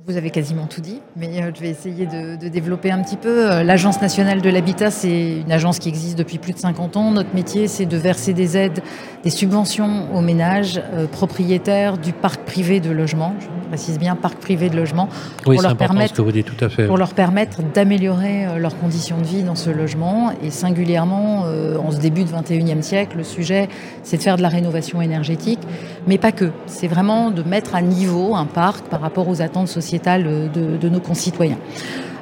vous 0.05 0.17
avez 0.17 0.29
quasiment 0.29 0.67
tout 0.67 0.81
dit, 0.81 1.01
mais 1.15 1.31
je 1.55 1.61
vais 1.61 1.69
essayer 1.69 2.05
de, 2.05 2.35
développer 2.47 2.91
un 2.91 3.01
petit 3.01 3.17
peu. 3.17 3.63
L'Agence 3.63 4.01
nationale 4.01 4.39
de 4.39 4.49
l'habitat, 4.49 4.91
c'est 4.91 5.39
une 5.39 5.51
agence 5.51 5.79
qui 5.79 5.89
existe 5.89 6.15
depuis 6.15 6.37
plus 6.37 6.53
de 6.53 6.59
50 6.59 6.95
ans. 6.95 7.11
Notre 7.11 7.33
métier, 7.33 7.67
c'est 7.67 7.87
de 7.87 7.97
verser 7.97 8.33
des 8.33 8.55
aides, 8.55 8.83
des 9.25 9.31
subventions 9.31 10.15
aux 10.15 10.21
ménages 10.21 10.79
euh, 10.93 11.07
propriétaires 11.07 11.97
du 11.97 12.13
parc 12.13 12.41
privé 12.41 12.79
de 12.79 12.91
logement. 12.91 13.33
Je 13.39 13.47
précise 13.69 13.97
bien 13.97 14.15
parc 14.15 14.37
privé 14.37 14.69
de 14.69 14.77
logement. 14.77 15.09
Pour 15.43 15.59
leur 15.59 15.75
permettre, 15.75 16.11
ce 16.11 16.17
que 16.17 16.21
vous 16.21 16.31
dites 16.31 16.45
tout 16.45 16.63
à 16.63 16.69
fait. 16.69 16.85
Pour 16.85 16.97
leur 16.97 17.15
permettre 17.15 17.63
d'améliorer 17.73 18.59
leurs 18.59 18.77
conditions 18.77 19.17
de 19.17 19.25
vie 19.25 19.41
dans 19.41 19.55
ce 19.55 19.71
logement. 19.71 20.31
Et 20.43 20.51
singulièrement, 20.51 21.45
en 21.83 21.91
ce 21.91 21.97
début 21.97 22.23
de 22.23 22.29
21e 22.29 22.83
siècle, 22.83 23.17
le 23.17 23.23
sujet, 23.23 23.67
c'est 24.03 24.17
de 24.17 24.21
faire 24.21 24.37
de 24.37 24.43
la 24.43 24.49
rénovation 24.49 25.01
énergétique, 25.01 25.59
mais 26.05 26.19
pas 26.19 26.31
que. 26.31 26.51
C'est 26.67 26.87
vraiment 26.87 27.31
de 27.31 27.41
mettre 27.41 27.73
à 27.73 27.81
niveau 27.81 28.35
un 28.35 28.45
parc 28.45 28.85
par 28.85 29.01
rapport 29.01 29.27
aux 29.27 29.41
attentes 29.41 29.67
sociales 29.67 30.51
de, 30.53 30.89
nos 30.89 30.99
concitoyens. 30.99 31.57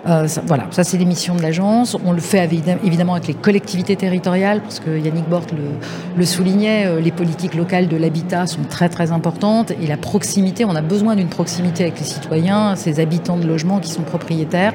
Euh, 0.05 0.27
voilà, 0.47 0.67
ça 0.71 0.83
c'est 0.83 0.97
l'émission 0.97 1.35
de 1.35 1.41
l'agence. 1.41 1.95
On 2.05 2.11
le 2.11 2.19
fait 2.19 2.49
évidemment 2.83 3.13
avec 3.13 3.27
les 3.27 3.33
collectivités 3.33 3.95
territoriales, 3.95 4.61
parce 4.61 4.79
que 4.79 4.97
Yannick 4.97 5.29
Bort 5.29 5.45
le, 6.17 6.25
soulignait, 6.25 6.87
euh, 6.87 6.99
les 6.99 7.11
politiques 7.11 7.55
locales 7.55 7.87
de 7.87 7.95
l'habitat 7.95 8.45
sont 8.45 8.63
très 8.63 8.89
très 8.89 9.11
importantes 9.11 9.71
et 9.71 9.87
la 9.87 9.95
proximité, 9.95 10.65
on 10.65 10.75
a 10.75 10.81
besoin 10.81 11.15
d'une 11.15 11.29
proximité 11.29 11.83
avec 11.83 11.99
les 11.99 12.05
citoyens, 12.05 12.75
ces 12.75 12.99
habitants 12.99 13.37
de 13.37 13.47
logements 13.47 13.79
qui 13.79 13.91
sont 13.91 14.03
propriétaires. 14.03 14.73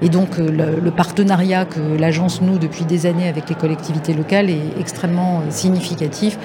Et 0.00 0.08
donc 0.08 0.38
euh, 0.38 0.48
le, 0.48 0.80
le 0.80 0.90
partenariat 0.92 1.64
que 1.64 1.80
l'agence 1.98 2.40
noue 2.40 2.58
depuis 2.58 2.84
des 2.84 3.06
années 3.06 3.28
avec 3.28 3.48
les 3.48 3.56
collectivités 3.56 4.14
locales 4.14 4.48
est 4.48 4.78
extrêmement 4.78 5.42
significatif. 5.50 6.38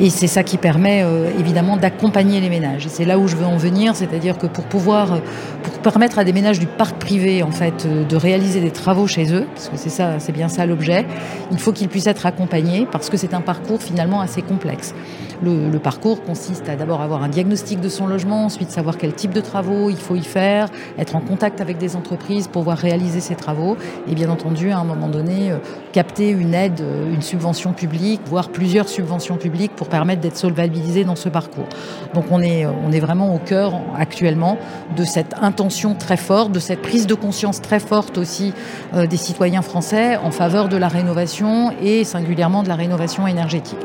Et 0.00 0.10
c'est 0.10 0.28
ça 0.28 0.44
qui 0.44 0.58
permet 0.58 1.02
euh, 1.02 1.28
évidemment 1.40 1.76
d'accompagner 1.76 2.40
les 2.40 2.48
ménages. 2.48 2.86
C'est 2.88 3.04
là 3.04 3.18
où 3.18 3.26
je 3.26 3.34
veux 3.34 3.44
en 3.44 3.56
venir, 3.56 3.96
c'est-à-dire 3.96 4.38
que 4.38 4.46
pour 4.46 4.64
pouvoir, 4.64 5.14
euh, 5.14 5.18
pour 5.64 5.72
permettre 5.80 6.20
à 6.20 6.24
des 6.24 6.32
ménages 6.32 6.60
du 6.60 6.66
parc 6.66 6.98
privé 6.98 7.42
en 7.42 7.50
fait 7.50 7.84
euh, 7.84 8.04
de 8.04 8.14
réaliser 8.14 8.60
des 8.60 8.70
travaux 8.70 9.08
chez 9.08 9.34
eux, 9.34 9.46
parce 9.52 9.68
que 9.68 9.76
c'est 9.76 9.88
ça, 9.88 10.20
c'est 10.20 10.30
bien 10.30 10.48
ça 10.48 10.66
l'objet, 10.66 11.04
il 11.50 11.58
faut 11.58 11.72
qu'ils 11.72 11.88
puissent 11.88 12.06
être 12.06 12.26
accompagnés 12.26 12.86
parce 12.90 13.10
que 13.10 13.16
c'est 13.16 13.34
un 13.34 13.40
parcours 13.40 13.82
finalement 13.82 14.20
assez 14.20 14.40
complexe. 14.40 14.94
Le, 15.42 15.68
le 15.68 15.78
parcours 15.80 16.22
consiste 16.22 16.68
à 16.68 16.76
d'abord 16.76 17.00
avoir 17.00 17.24
un 17.24 17.28
diagnostic 17.28 17.80
de 17.80 17.88
son 17.88 18.06
logement, 18.06 18.44
ensuite 18.44 18.70
savoir 18.70 18.98
quel 18.98 19.14
type 19.14 19.32
de 19.32 19.40
travaux 19.40 19.90
il 19.90 19.96
faut 19.96 20.14
y 20.14 20.22
faire, 20.22 20.68
être 20.96 21.16
en 21.16 21.20
contact 21.20 21.60
avec 21.60 21.76
des 21.78 21.96
entreprises 21.96 22.46
pour 22.46 22.62
pouvoir 22.62 22.78
réaliser 22.78 23.20
ces 23.20 23.34
travaux, 23.34 23.76
et 24.08 24.14
bien 24.14 24.30
entendu 24.30 24.70
à 24.70 24.78
un 24.78 24.84
moment 24.84 25.08
donné 25.08 25.52
capter 25.92 26.30
une 26.30 26.54
aide, 26.54 26.82
une 27.12 27.22
subvention 27.22 27.72
publique, 27.72 28.20
voire 28.26 28.48
plusieurs 28.48 28.88
subventions 28.88 29.36
publiques 29.36 29.72
pour 29.76 29.87
permettre 29.88 30.20
d'être 30.20 30.36
solvabilisé 30.36 31.04
dans 31.04 31.16
ce 31.16 31.28
parcours. 31.28 31.66
Donc 32.14 32.26
on 32.30 32.40
est, 32.40 32.66
on 32.66 32.92
est 32.92 33.00
vraiment 33.00 33.34
au 33.34 33.38
cœur 33.38 33.74
actuellement 33.96 34.58
de 34.96 35.04
cette 35.04 35.34
intention 35.40 35.94
très 35.94 36.16
forte, 36.16 36.52
de 36.52 36.60
cette 36.60 36.82
prise 36.82 37.06
de 37.06 37.14
conscience 37.14 37.60
très 37.60 37.80
forte 37.80 38.18
aussi 38.18 38.52
euh, 38.94 39.06
des 39.06 39.16
citoyens 39.16 39.62
français 39.62 40.16
en 40.16 40.30
faveur 40.30 40.68
de 40.68 40.76
la 40.76 40.88
rénovation 40.88 41.72
et 41.82 42.04
singulièrement 42.04 42.62
de 42.62 42.68
la 42.68 42.74
rénovation 42.74 43.26
énergétique. 43.26 43.78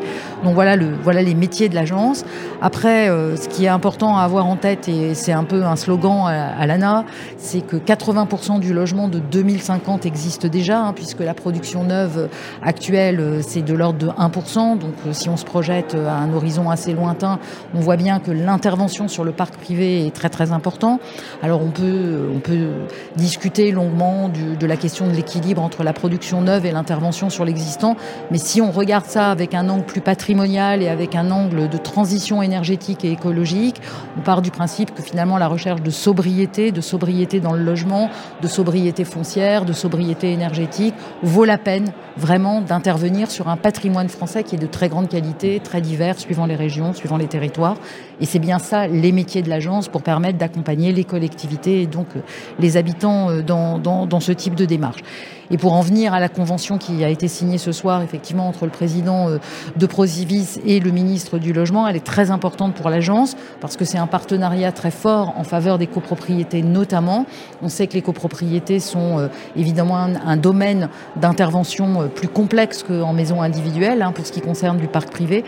Donc 0.43 0.53
voilà, 0.55 0.75
le, 0.75 0.93
voilà 1.03 1.21
les 1.21 1.35
métiers 1.35 1.69
de 1.69 1.75
l'agence. 1.75 2.25
Après, 2.61 3.09
euh, 3.09 3.35
ce 3.35 3.47
qui 3.47 3.65
est 3.65 3.69
important 3.69 4.17
à 4.17 4.21
avoir 4.23 4.45
en 4.45 4.55
tête, 4.55 4.87
et 4.87 5.15
c'est 5.15 5.31
un 5.31 5.43
peu 5.43 5.63
un 5.63 5.75
slogan 5.75 6.25
à, 6.27 6.65
l'ANA, 6.65 7.05
c'est 7.37 7.61
que 7.61 7.77
80% 7.77 8.59
du 8.59 8.73
logement 8.73 9.07
de 9.07 9.19
2050 9.19 10.05
existe 10.05 10.45
déjà, 10.45 10.79
hein, 10.79 10.93
puisque 10.93 11.19
la 11.19 11.33
production 11.33 11.83
neuve 11.83 12.29
actuelle, 12.61 13.19
euh, 13.19 13.41
c'est 13.41 13.61
de 13.61 13.73
l'ordre 13.73 13.99
de 13.99 14.07
1%. 14.07 14.77
Donc 14.77 14.93
si 15.11 15.29
on 15.29 15.37
se 15.37 15.45
projette 15.45 15.92
à 15.95 16.13
un 16.13 16.33
horizon 16.33 16.69
assez 16.69 16.93
lointain, 16.93 17.39
on 17.73 17.79
voit 17.79 17.97
bien 17.97 18.19
que 18.19 18.31
l'intervention 18.31 19.07
sur 19.07 19.23
le 19.23 19.31
parc 19.31 19.55
privé 19.57 20.07
est 20.07 20.11
très 20.11 20.29
très 20.29 20.51
important. 20.51 20.99
Alors 21.41 21.61
on 21.61 21.71
peut, 21.71 22.29
on 22.33 22.39
peut 22.39 22.69
discuter 23.15 23.71
longuement 23.71 24.29
de 24.29 24.65
la 24.65 24.77
question 24.77 25.07
de 25.07 25.13
l'équilibre 25.13 25.61
entre 25.61 25.83
la 25.83 25.93
production 25.93 26.41
neuve 26.41 26.65
et 26.65 26.71
l'intervention 26.71 27.29
sur 27.29 27.45
l'existant, 27.45 27.95
mais 28.31 28.37
si 28.37 28.61
on 28.61 28.71
regarde 28.71 29.05
ça 29.05 29.31
avec 29.31 29.53
un 29.53 29.69
angle 29.69 29.85
plus 29.85 30.01
patrimonial 30.01 30.81
et 30.81 30.89
avec 30.89 31.15
un 31.15 31.31
angle 31.31 31.69
de 31.69 31.77
transition 31.77 32.41
énergétique 32.41 33.05
et 33.05 33.11
écologique, 33.11 33.81
on 34.17 34.21
part 34.21 34.41
du 34.41 34.51
principe 34.51 34.93
que 34.93 35.01
finalement 35.01 35.37
la 35.37 35.47
recherche 35.47 35.81
de 35.81 35.89
sobriété, 35.89 36.71
de 36.71 36.81
sobriété 36.81 37.39
dans 37.39 37.53
le 37.53 37.63
logement, 37.63 38.09
de 38.41 38.47
sobriété 38.47 39.03
foncière, 39.03 39.65
de 39.65 39.73
sobriété 39.73 40.31
énergétique 40.31 40.95
vaut 41.21 41.45
la 41.45 41.57
peine 41.57 41.91
vraiment 42.17 42.61
d'intervenir 42.61 43.31
sur 43.31 43.47
un 43.47 43.57
patrimoine 43.57 44.09
français 44.09 44.43
qui 44.43 44.55
est 44.55 44.59
de 44.59 44.67
très 44.67 44.89
grande 44.89 45.09
qualité, 45.09 45.59
très 45.59 45.81
divers, 45.83 46.17
suivant 46.17 46.47
les 46.47 46.55
régions, 46.55 46.93
suivant 46.93 47.17
les 47.17 47.27
territoires. 47.27 47.77
Et 48.19 48.25
c'est 48.25 48.39
bien 48.39 48.59
ça 48.59 48.87
les 48.87 49.11
métiers 49.11 49.41
de 49.41 49.49
l'agence 49.49 49.87
pour 49.87 50.01
permettre 50.01 50.37
d'accompagner 50.37 50.91
les 50.91 51.03
collectivités 51.03 51.81
et 51.81 51.87
donc 51.87 52.07
euh, 52.15 52.21
les 52.59 52.77
habitants 52.77 53.29
euh, 53.29 53.41
dans, 53.41 53.77
dans, 53.77 54.19
ce 54.19 54.31
type 54.31 54.55
de 54.55 54.65
démarche. 54.65 55.01
Et 55.51 55.57
pour 55.57 55.73
en 55.73 55.81
venir 55.81 56.13
à 56.13 56.19
la 56.19 56.29
convention 56.29 56.77
qui 56.77 57.03
a 57.03 57.09
été 57.09 57.27
signée 57.27 57.57
ce 57.57 57.71
soir, 57.71 58.01
effectivement, 58.01 58.47
entre 58.47 58.65
le 58.65 58.71
président 58.71 59.29
euh, 59.29 59.37
de 59.75 59.85
Prosivis 59.85 60.59
et 60.65 60.79
le 60.79 60.91
ministre 60.91 61.37
du 61.37 61.53
Logement, 61.53 61.87
elle 61.87 61.95
est 61.95 62.05
très 62.05 62.31
importante 62.31 62.73
pour 62.75 62.89
l'agence 62.89 63.35
parce 63.59 63.75
que 63.75 63.85
c'est 63.85 63.97
un 63.97 64.07
partenariat 64.07 64.71
très 64.71 64.91
fort 64.91 65.33
en 65.37 65.43
faveur 65.43 65.77
des 65.77 65.87
copropriétés 65.87 66.61
notamment. 66.61 67.25
On 67.61 67.67
sait 67.67 67.87
que 67.87 67.93
les 67.93 68.01
copropriétés 68.01 68.79
sont 68.79 69.29
évidemment 69.55 69.97
un, 69.97 70.15
un 70.15 70.37
domaine 70.37 70.89
d'intervention 71.17 72.09
plus 72.09 72.29
complexe 72.29 72.83
qu'en 72.83 73.13
maison 73.13 73.41
individuelle 73.41 74.01
hein, 74.01 74.11
pour 74.11 74.25
ce 74.25 74.31
qui 74.31 74.41
concerne 74.41 74.77
du 74.77 74.87
parc 74.87 75.09
privé. 75.09 75.43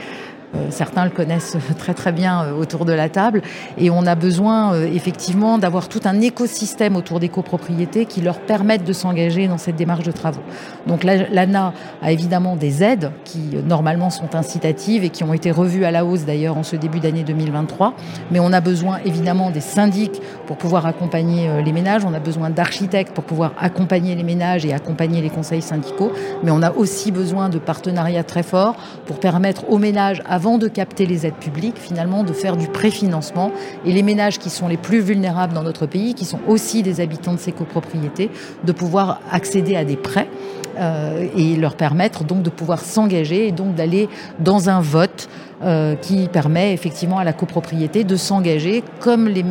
Euh, 0.55 0.67
certains 0.69 1.03
le 1.05 1.11
connaissent 1.11 1.57
très 1.77 1.93
très 1.93 2.11
bien 2.11 2.43
euh, 2.43 2.53
autour 2.53 2.85
de 2.85 2.93
la 2.93 3.09
table. 3.09 3.41
Et 3.77 3.89
on 3.89 4.05
a 4.05 4.15
besoin 4.15 4.73
euh, 4.73 4.91
effectivement 4.91 5.57
d'avoir 5.57 5.87
tout 5.89 6.01
un 6.05 6.21
écosystème 6.21 6.95
autour 6.95 7.19
des 7.19 7.29
copropriétés 7.29 8.05
qui 8.05 8.21
leur 8.21 8.39
permettent 8.39 8.83
de 8.83 8.93
s'engager 8.93 9.47
dans 9.47 9.57
cette 9.57 9.75
démarche 9.75 10.03
de 10.03 10.11
travaux. 10.11 10.41
Donc 10.87 11.03
l'ANA 11.03 11.73
a 12.01 12.11
évidemment 12.11 12.55
des 12.55 12.83
aides 12.83 13.11
qui 13.23 13.57
normalement 13.65 14.09
sont 14.09 14.35
incitatives 14.35 15.03
et 15.03 15.09
qui 15.09 15.23
ont 15.23 15.33
été 15.33 15.51
revues 15.51 15.85
à 15.85 15.91
la 15.91 16.05
hausse 16.05 16.25
d'ailleurs 16.25 16.57
en 16.57 16.63
ce 16.63 16.75
début 16.75 16.99
d'année 16.99 17.23
2023. 17.23 17.93
Mais 18.31 18.39
on 18.39 18.53
a 18.53 18.61
besoin 18.61 18.99
évidemment 19.05 19.51
des 19.51 19.61
syndics 19.61 20.21
pour 20.47 20.57
pouvoir 20.57 20.85
accompagner 20.85 21.49
les 21.63 21.71
ménages. 21.71 22.05
On 22.05 22.13
a 22.13 22.19
besoin 22.19 22.49
d'architectes 22.49 23.13
pour 23.13 23.23
pouvoir 23.23 23.53
accompagner 23.59 24.15
les 24.15 24.23
ménages 24.23 24.65
et 24.65 24.73
accompagner 24.73 25.21
les 25.21 25.29
conseils 25.29 25.61
syndicaux. 25.61 26.11
Mais 26.43 26.51
on 26.51 26.61
a 26.61 26.71
aussi 26.71 27.11
besoin 27.11 27.49
de 27.49 27.57
partenariats 27.57 28.23
très 28.23 28.43
forts 28.43 28.75
pour 29.05 29.19
permettre 29.19 29.69
aux 29.69 29.77
ménages, 29.77 30.21
avant 30.27 30.44
de 30.45 30.67
capter 30.67 31.05
les 31.05 31.25
aides 31.25 31.35
publiques, 31.35 31.77
finalement, 31.77 32.23
de 32.23 32.33
faire 32.33 32.55
du 32.55 32.67
préfinancement. 32.67 33.51
Et 33.85 33.91
les 33.91 34.03
ménages 34.03 34.39
qui 34.39 34.49
sont 34.49 34.67
les 34.67 34.77
plus 34.77 34.99
vulnérables 34.99 35.53
dans 35.53 35.63
notre 35.63 35.87
pays, 35.87 36.13
qui 36.13 36.25
sont 36.25 36.39
aussi 36.47 36.83
des 36.83 37.01
habitants 37.01 37.33
de 37.33 37.39
ces 37.39 37.51
copropriétés, 37.51 38.29
de 38.63 38.71
pouvoir 38.71 39.19
accéder 39.31 39.75
à 39.75 39.83
des 39.83 39.97
prêts 39.97 40.29
euh, 40.77 41.27
et 41.35 41.55
leur 41.55 41.75
permettre 41.75 42.23
donc 42.23 42.43
de 42.43 42.49
pouvoir 42.49 42.79
s'engager 42.79 43.47
et 43.47 43.51
donc 43.51 43.75
d'aller 43.75 44.09
dans 44.39 44.69
un 44.69 44.81
vote 44.81 45.29
euh, 45.63 45.95
qui 45.95 46.27
permet 46.27 46.73
effectivement 46.73 47.17
à 47.17 47.23
la 47.23 47.31
copropriété 47.31 48.03
de 48.03 48.15
s'engager 48.17 48.83
comme 48.99 49.27
les, 49.27 49.45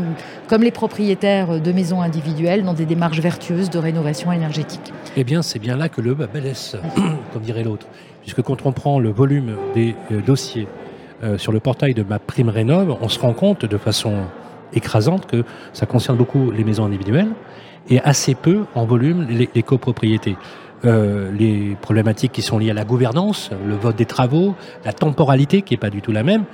comme 0.48 0.62
les 0.62 0.70
propriétaires 0.70 1.60
de 1.60 1.72
maisons 1.72 2.02
individuelles 2.02 2.62
dans 2.62 2.74
des 2.74 2.84
démarches 2.84 3.20
vertueuses 3.20 3.70
de 3.70 3.78
rénovation 3.78 4.30
énergétique. 4.30 4.92
Eh 5.16 5.24
bien, 5.24 5.42
c'est 5.42 5.58
bien 5.58 5.76
là 5.76 5.88
que 5.88 6.02
le 6.02 6.14
bas 6.14 6.26
blesse, 6.26 6.76
comme 7.32 7.42
dirait 7.42 7.64
l'autre. 7.64 7.86
Puisque 8.20 8.42
quand 8.42 8.66
on 8.66 8.72
prend 8.72 8.98
le 8.98 9.10
volume 9.10 9.56
des 9.74 9.94
euh, 10.12 10.20
dossiers 10.20 10.68
euh, 11.22 11.38
sur 11.38 11.52
le 11.52 11.60
portail 11.60 11.94
de 11.94 12.02
ma 12.02 12.18
prime 12.18 12.48
rénov, 12.48 12.96
on 13.00 13.08
se 13.08 13.18
rend 13.20 13.32
compte 13.32 13.64
de 13.64 13.78
façon 13.78 14.24
écrasante 14.72 15.26
que 15.26 15.44
ça 15.72 15.86
concerne 15.86 16.16
beaucoup 16.16 16.50
les 16.50 16.64
maisons 16.64 16.84
individuelles 16.84 17.30
et 17.88 18.00
assez 18.00 18.34
peu 18.34 18.64
en 18.74 18.84
volume 18.84 19.26
les, 19.28 19.62
copropriétés. 19.62 20.36
Euh, 20.84 21.30
les 21.32 21.76
problématiques 21.80 22.32
qui 22.32 22.42
sont 22.42 22.58
liées 22.58 22.70
à 22.70 22.74
la 22.74 22.84
gouvernance, 22.84 23.50
le 23.66 23.74
vote 23.74 23.96
des 23.96 24.06
travaux, 24.06 24.54
la 24.84 24.92
temporalité 24.92 25.62
qui 25.62 25.74
n'est 25.74 25.78
pas 25.78 25.90
du 25.90 26.02
tout 26.02 26.12
la 26.12 26.24
même, 26.24 26.44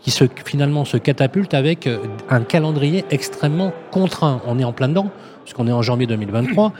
qui 0.00 0.12
finalement 0.44 0.84
se 0.84 0.96
catapulte 0.96 1.54
avec 1.54 1.86
euh, 1.86 1.98
un 2.28 2.40
calendrier 2.40 3.04
extrêmement 3.10 3.72
contraint. 3.92 4.40
On 4.46 4.58
est 4.58 4.64
en 4.64 4.72
plein 4.72 4.88
dedans, 4.88 5.10
puisqu'on 5.44 5.68
est 5.68 5.72
en 5.72 5.82
janvier 5.82 6.06
2023. 6.06 6.72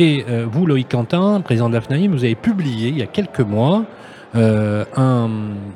Et 0.00 0.24
vous, 0.48 0.64
Loïc 0.64 0.88
Quentin, 0.88 1.40
président 1.40 1.68
de 1.68 1.74
l'AFNAIM, 1.74 2.12
vous 2.12 2.22
avez 2.22 2.36
publié 2.36 2.88
il 2.88 2.98
y 2.98 3.02
a 3.02 3.06
quelques 3.06 3.40
mois 3.40 3.84
euh, 4.34 4.84
un 4.96 5.30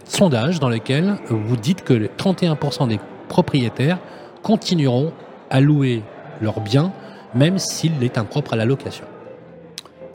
sondage 0.04 0.60
dans 0.60 0.68
lequel 0.68 1.16
vous 1.28 1.56
dites 1.56 1.84
que 1.84 2.08
31% 2.18 2.88
des 2.88 3.00
propriétaires 3.28 3.98
continueront 4.42 5.12
à 5.50 5.60
louer 5.60 6.02
leurs 6.40 6.60
biens 6.60 6.92
même 7.34 7.58
s'il 7.58 8.02
est 8.02 8.18
impropre 8.18 8.52
à 8.52 8.56
la 8.56 8.64
location. 8.64 9.04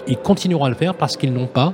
Ils 0.08 0.18
continueront 0.18 0.66
à 0.66 0.70
le 0.70 0.76
faire 0.76 0.96
parce 0.96 1.18
qu'ils 1.18 1.34
n'ont 1.34 1.48
pas 1.48 1.74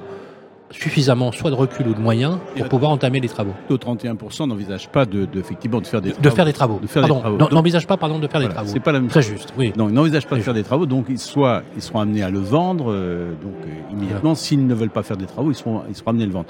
suffisamment 0.71 1.31
soit 1.31 1.51
de 1.51 1.55
recul 1.55 1.87
ou 1.87 1.93
de 1.93 1.99
moyens 1.99 2.37
pour 2.57 2.67
pouvoir 2.67 2.91
entamer 2.91 3.19
les 3.19 3.29
travaux. 3.29 3.53
Le 3.69 3.75
31% 3.77 4.47
n'envisage 4.47 4.89
pas 4.89 5.05
de, 5.05 5.27
effectivement 5.35 5.81
de 5.81 5.87
faire 5.87 6.01
des 6.01 6.11
travaux. 6.11 6.23
De 6.23 6.29
faire 6.29 6.45
des 6.45 6.53
travaux. 6.53 7.37
N'envisage 7.51 7.87
pas 7.87 7.97
pardon 7.97 8.19
de 8.19 8.27
faire 8.27 8.41
des 8.41 8.49
travaux. 8.49 8.69
C'est 8.71 8.79
pas 8.79 8.91
la 8.91 8.99
même 8.99 9.09
Très 9.09 9.21
juste. 9.21 9.53
Oui. 9.57 9.73
Non, 9.77 9.89
ils 9.89 9.93
n'envisagent 9.93 10.27
pas 10.27 10.37
de 10.37 10.41
faire 10.41 10.53
des 10.53 10.63
travaux, 10.63 10.85
donc 10.85 11.07
soit 11.17 11.63
ils 11.75 11.81
seront 11.81 11.99
amenés 11.99 12.23
à 12.23 12.29
le 12.29 12.39
vendre, 12.39 12.91
euh, 12.91 13.31
donc 13.41 13.53
euh, 13.65 13.93
immédiatement. 13.93 14.35
S'ils 14.35 14.65
ne 14.65 14.73
veulent 14.73 14.89
pas 14.89 15.03
faire 15.03 15.17
des 15.17 15.25
travaux, 15.25 15.51
ils 15.51 15.55
seront 15.55 15.83
ils 15.89 15.95
seront 15.95 16.11
amenés 16.11 16.23
à 16.23 16.27
le 16.27 16.33
vendre. 16.33 16.47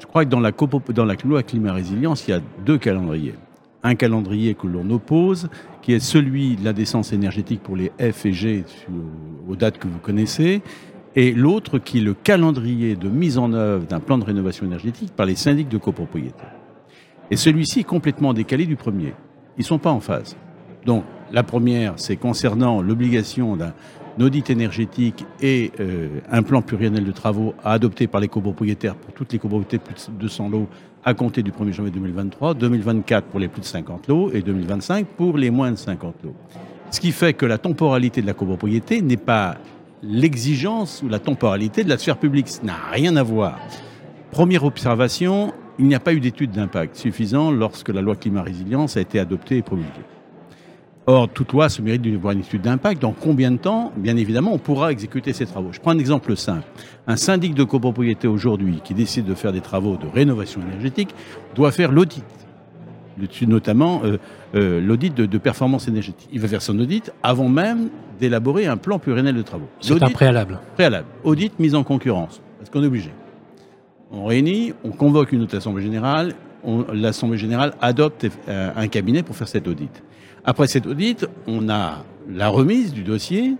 Je 0.00 0.06
crois 0.06 0.24
que 0.24 0.30
dans 0.30 0.40
la, 0.40 0.50
dans 0.50 1.04
la 1.04 1.14
loi 1.24 1.42
climat 1.42 1.72
résilience, 1.72 2.26
il 2.26 2.32
y 2.32 2.34
a 2.34 2.40
deux 2.64 2.78
calendriers. 2.78 3.34
Un 3.82 3.94
calendrier 3.94 4.54
que 4.54 4.66
l'on 4.66 4.88
oppose, 4.90 5.48
qui 5.82 5.92
est 5.92 6.00
celui 6.00 6.56
de 6.56 6.64
la 6.64 6.72
décence 6.72 7.12
énergétique 7.12 7.62
pour 7.62 7.76
les 7.76 7.92
F 8.00 8.26
et 8.26 8.32
G 8.32 8.64
aux 9.48 9.56
dates 9.56 9.78
que 9.78 9.86
vous 9.86 9.98
connaissez, 9.98 10.62
et 11.16 11.32
l'autre 11.32 11.78
qui 11.78 11.98
est 11.98 12.02
le 12.02 12.14
calendrier 12.14 12.96
de 12.96 13.08
mise 13.08 13.38
en 13.38 13.52
œuvre 13.52 13.86
d'un 13.86 14.00
plan 14.00 14.18
de 14.18 14.24
rénovation 14.24 14.66
énergétique 14.66 15.12
par 15.14 15.26
les 15.26 15.36
syndics 15.36 15.68
de 15.68 15.78
copropriété. 15.78 16.44
Et 17.30 17.36
celui-ci 17.36 17.80
est 17.80 17.84
complètement 17.84 18.34
décalé 18.34 18.66
du 18.66 18.76
premier. 18.76 19.14
Ils 19.56 19.60
ne 19.60 19.64
sont 19.64 19.78
pas 19.78 19.90
en 19.90 20.00
phase. 20.00 20.36
Donc, 20.84 21.04
la 21.32 21.42
première, 21.42 21.94
c'est 21.96 22.16
concernant 22.16 22.82
l'obligation 22.82 23.56
d'un 23.56 23.72
audit 24.20 24.50
énergétique 24.50 25.24
et 25.40 25.72
euh, 25.80 26.20
un 26.30 26.42
plan 26.42 26.62
pluriannuel 26.62 27.04
de 27.04 27.12
travaux 27.12 27.54
à 27.64 27.72
adopter 27.72 28.06
par 28.06 28.20
les 28.20 28.28
copropriétaires 28.28 28.94
pour 28.94 29.14
toutes 29.14 29.32
les 29.32 29.38
copropriétés 29.38 29.78
de 29.78 29.82
plus 29.82 30.08
de 30.10 30.20
200 30.20 30.48
lots 30.50 30.68
à 31.04 31.14
compter 31.14 31.42
du 31.42 31.50
1er 31.50 31.72
janvier 31.72 31.92
2023, 31.92 32.54
2024 32.54 33.26
pour 33.26 33.40
les 33.40 33.48
plus 33.48 33.60
de 33.60 33.66
50 33.66 34.08
lots 34.08 34.30
et 34.32 34.42
2025 34.42 35.06
pour 35.06 35.36
les 35.36 35.50
moins 35.50 35.70
de 35.70 35.76
50 35.76 36.14
lots. 36.24 36.34
Ce 36.90 37.00
qui 37.00 37.12
fait 37.12 37.34
que 37.34 37.46
la 37.46 37.58
temporalité 37.58 38.22
de 38.22 38.26
la 38.26 38.34
copropriété 38.34 39.02
n'est 39.02 39.16
pas 39.16 39.56
l'exigence 40.06 41.02
ou 41.02 41.08
la 41.08 41.18
temporalité 41.18 41.84
de 41.84 41.88
la 41.88 41.98
sphère 41.98 42.18
publique. 42.18 42.48
Ça 42.48 42.62
n'a 42.62 42.76
rien 42.92 43.16
à 43.16 43.22
voir. 43.22 43.58
Première 44.30 44.64
observation, 44.64 45.52
il 45.78 45.86
n'y 45.86 45.94
a 45.94 46.00
pas 46.00 46.12
eu 46.12 46.20
d'étude 46.20 46.50
d'impact 46.50 46.96
suffisant 46.96 47.50
lorsque 47.50 47.88
la 47.88 48.00
loi 48.00 48.16
climat 48.16 48.42
résilience 48.42 48.96
a 48.96 49.00
été 49.00 49.18
adoptée 49.18 49.58
et 49.58 49.62
promulguée. 49.62 49.90
Or, 51.06 51.28
toute 51.28 51.52
loi 51.52 51.68
se 51.68 51.82
mérite 51.82 52.00
d'une 52.00 52.18
étude 52.38 52.62
d'impact. 52.62 53.02
Dans 53.02 53.12
combien 53.12 53.50
de 53.50 53.58
temps, 53.58 53.92
bien 53.96 54.16
évidemment, 54.16 54.54
on 54.54 54.58
pourra 54.58 54.90
exécuter 54.90 55.34
ces 55.34 55.44
travaux 55.44 55.70
Je 55.70 55.80
prends 55.80 55.90
un 55.90 55.98
exemple 55.98 56.34
simple. 56.34 56.66
Un 57.06 57.16
syndic 57.16 57.54
de 57.54 57.62
copropriété 57.62 58.26
aujourd'hui 58.26 58.80
qui 58.82 58.94
décide 58.94 59.26
de 59.26 59.34
faire 59.34 59.52
des 59.52 59.60
travaux 59.60 59.98
de 59.98 60.06
rénovation 60.06 60.62
énergétique 60.62 61.14
doit 61.54 61.72
faire 61.72 61.92
l'audit 61.92 62.24
notamment 63.46 64.02
euh, 64.04 64.18
euh, 64.54 64.80
l'audit 64.80 65.14
de, 65.14 65.38
performance 65.38 65.88
énergétique. 65.88 66.28
Il 66.32 66.40
va 66.40 66.48
faire 66.48 66.62
son 66.62 66.78
audit 66.78 67.12
avant 67.22 67.48
même 67.48 67.90
d'élaborer 68.20 68.66
un 68.66 68.76
plan 68.76 68.98
pluriannuel 68.98 69.34
de 69.34 69.42
travaux. 69.42 69.68
C'est 69.80 70.02
un 70.02 70.10
préalable. 70.10 70.60
Préalable. 70.74 71.06
Audit 71.24 71.58
mise 71.58 71.74
en 71.74 71.84
concurrence, 71.84 72.40
parce 72.58 72.70
qu'on 72.70 72.82
est 72.82 72.86
obligé. 72.86 73.10
On 74.10 74.26
réunit, 74.26 74.72
on 74.84 74.90
convoque 74.90 75.32
une 75.32 75.42
autre 75.42 75.56
assemblée 75.56 75.82
générale, 75.82 76.34
l'assemblée 76.92 77.38
générale 77.38 77.74
adopte 77.80 78.26
euh, 78.48 78.70
un 78.74 78.88
cabinet 78.88 79.22
pour 79.22 79.36
faire 79.36 79.48
cet 79.48 79.66
audit. 79.68 80.02
Après 80.44 80.66
cet 80.66 80.86
audit, 80.86 81.26
on 81.46 81.68
a 81.68 82.04
la 82.30 82.48
remise 82.48 82.92
du 82.92 83.02
dossier, 83.02 83.56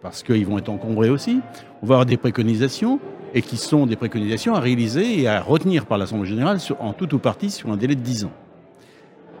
parce 0.00 0.22
qu'ils 0.22 0.46
vont 0.46 0.58
être 0.58 0.68
encombrés 0.68 1.10
aussi. 1.10 1.40
On 1.82 1.86
va 1.86 1.96
avoir 1.96 2.06
des 2.06 2.16
préconisations, 2.16 3.00
et 3.36 3.42
qui 3.42 3.58
sont 3.58 3.86
des 3.86 3.96
préconisations 3.96 4.54
à 4.54 4.60
réaliser 4.60 5.20
et 5.20 5.28
à 5.28 5.40
retenir 5.40 5.84
par 5.84 5.98
l'Assemblée 5.98 6.28
générale 6.28 6.58
en 6.80 6.94
tout 6.94 7.14
ou 7.14 7.18
partie 7.18 7.50
sur 7.50 7.70
un 7.70 7.76
délai 7.76 7.94
de 7.94 8.00
10 8.00 8.24
ans. 8.24 8.32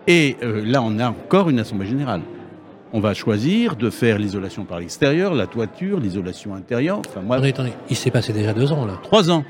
Et 0.06 0.36
euh, 0.42 0.64
là, 0.64 0.82
on 0.82 0.98
a 0.98 1.08
encore 1.08 1.50
une 1.50 1.58
assemblée 1.58 1.86
générale. 1.86 2.22
On 2.92 3.00
va 3.00 3.14
choisir 3.14 3.76
de 3.76 3.90
faire 3.90 4.18
l'isolation 4.18 4.64
par 4.64 4.78
l'extérieur, 4.78 5.34
la 5.34 5.46
toiture, 5.46 5.98
l'isolation 5.98 6.54
intérieure. 6.54 7.00
Enfin, 7.08 7.20
moi... 7.20 7.36
Attendez, 7.36 7.50
attendez, 7.50 7.72
il 7.90 7.96
s'est 7.96 8.12
passé 8.12 8.32
déjà 8.32 8.52
deux 8.52 8.72
ans 8.72 8.86
là. 8.86 8.94
Trois 9.02 9.30
ans. 9.30 9.44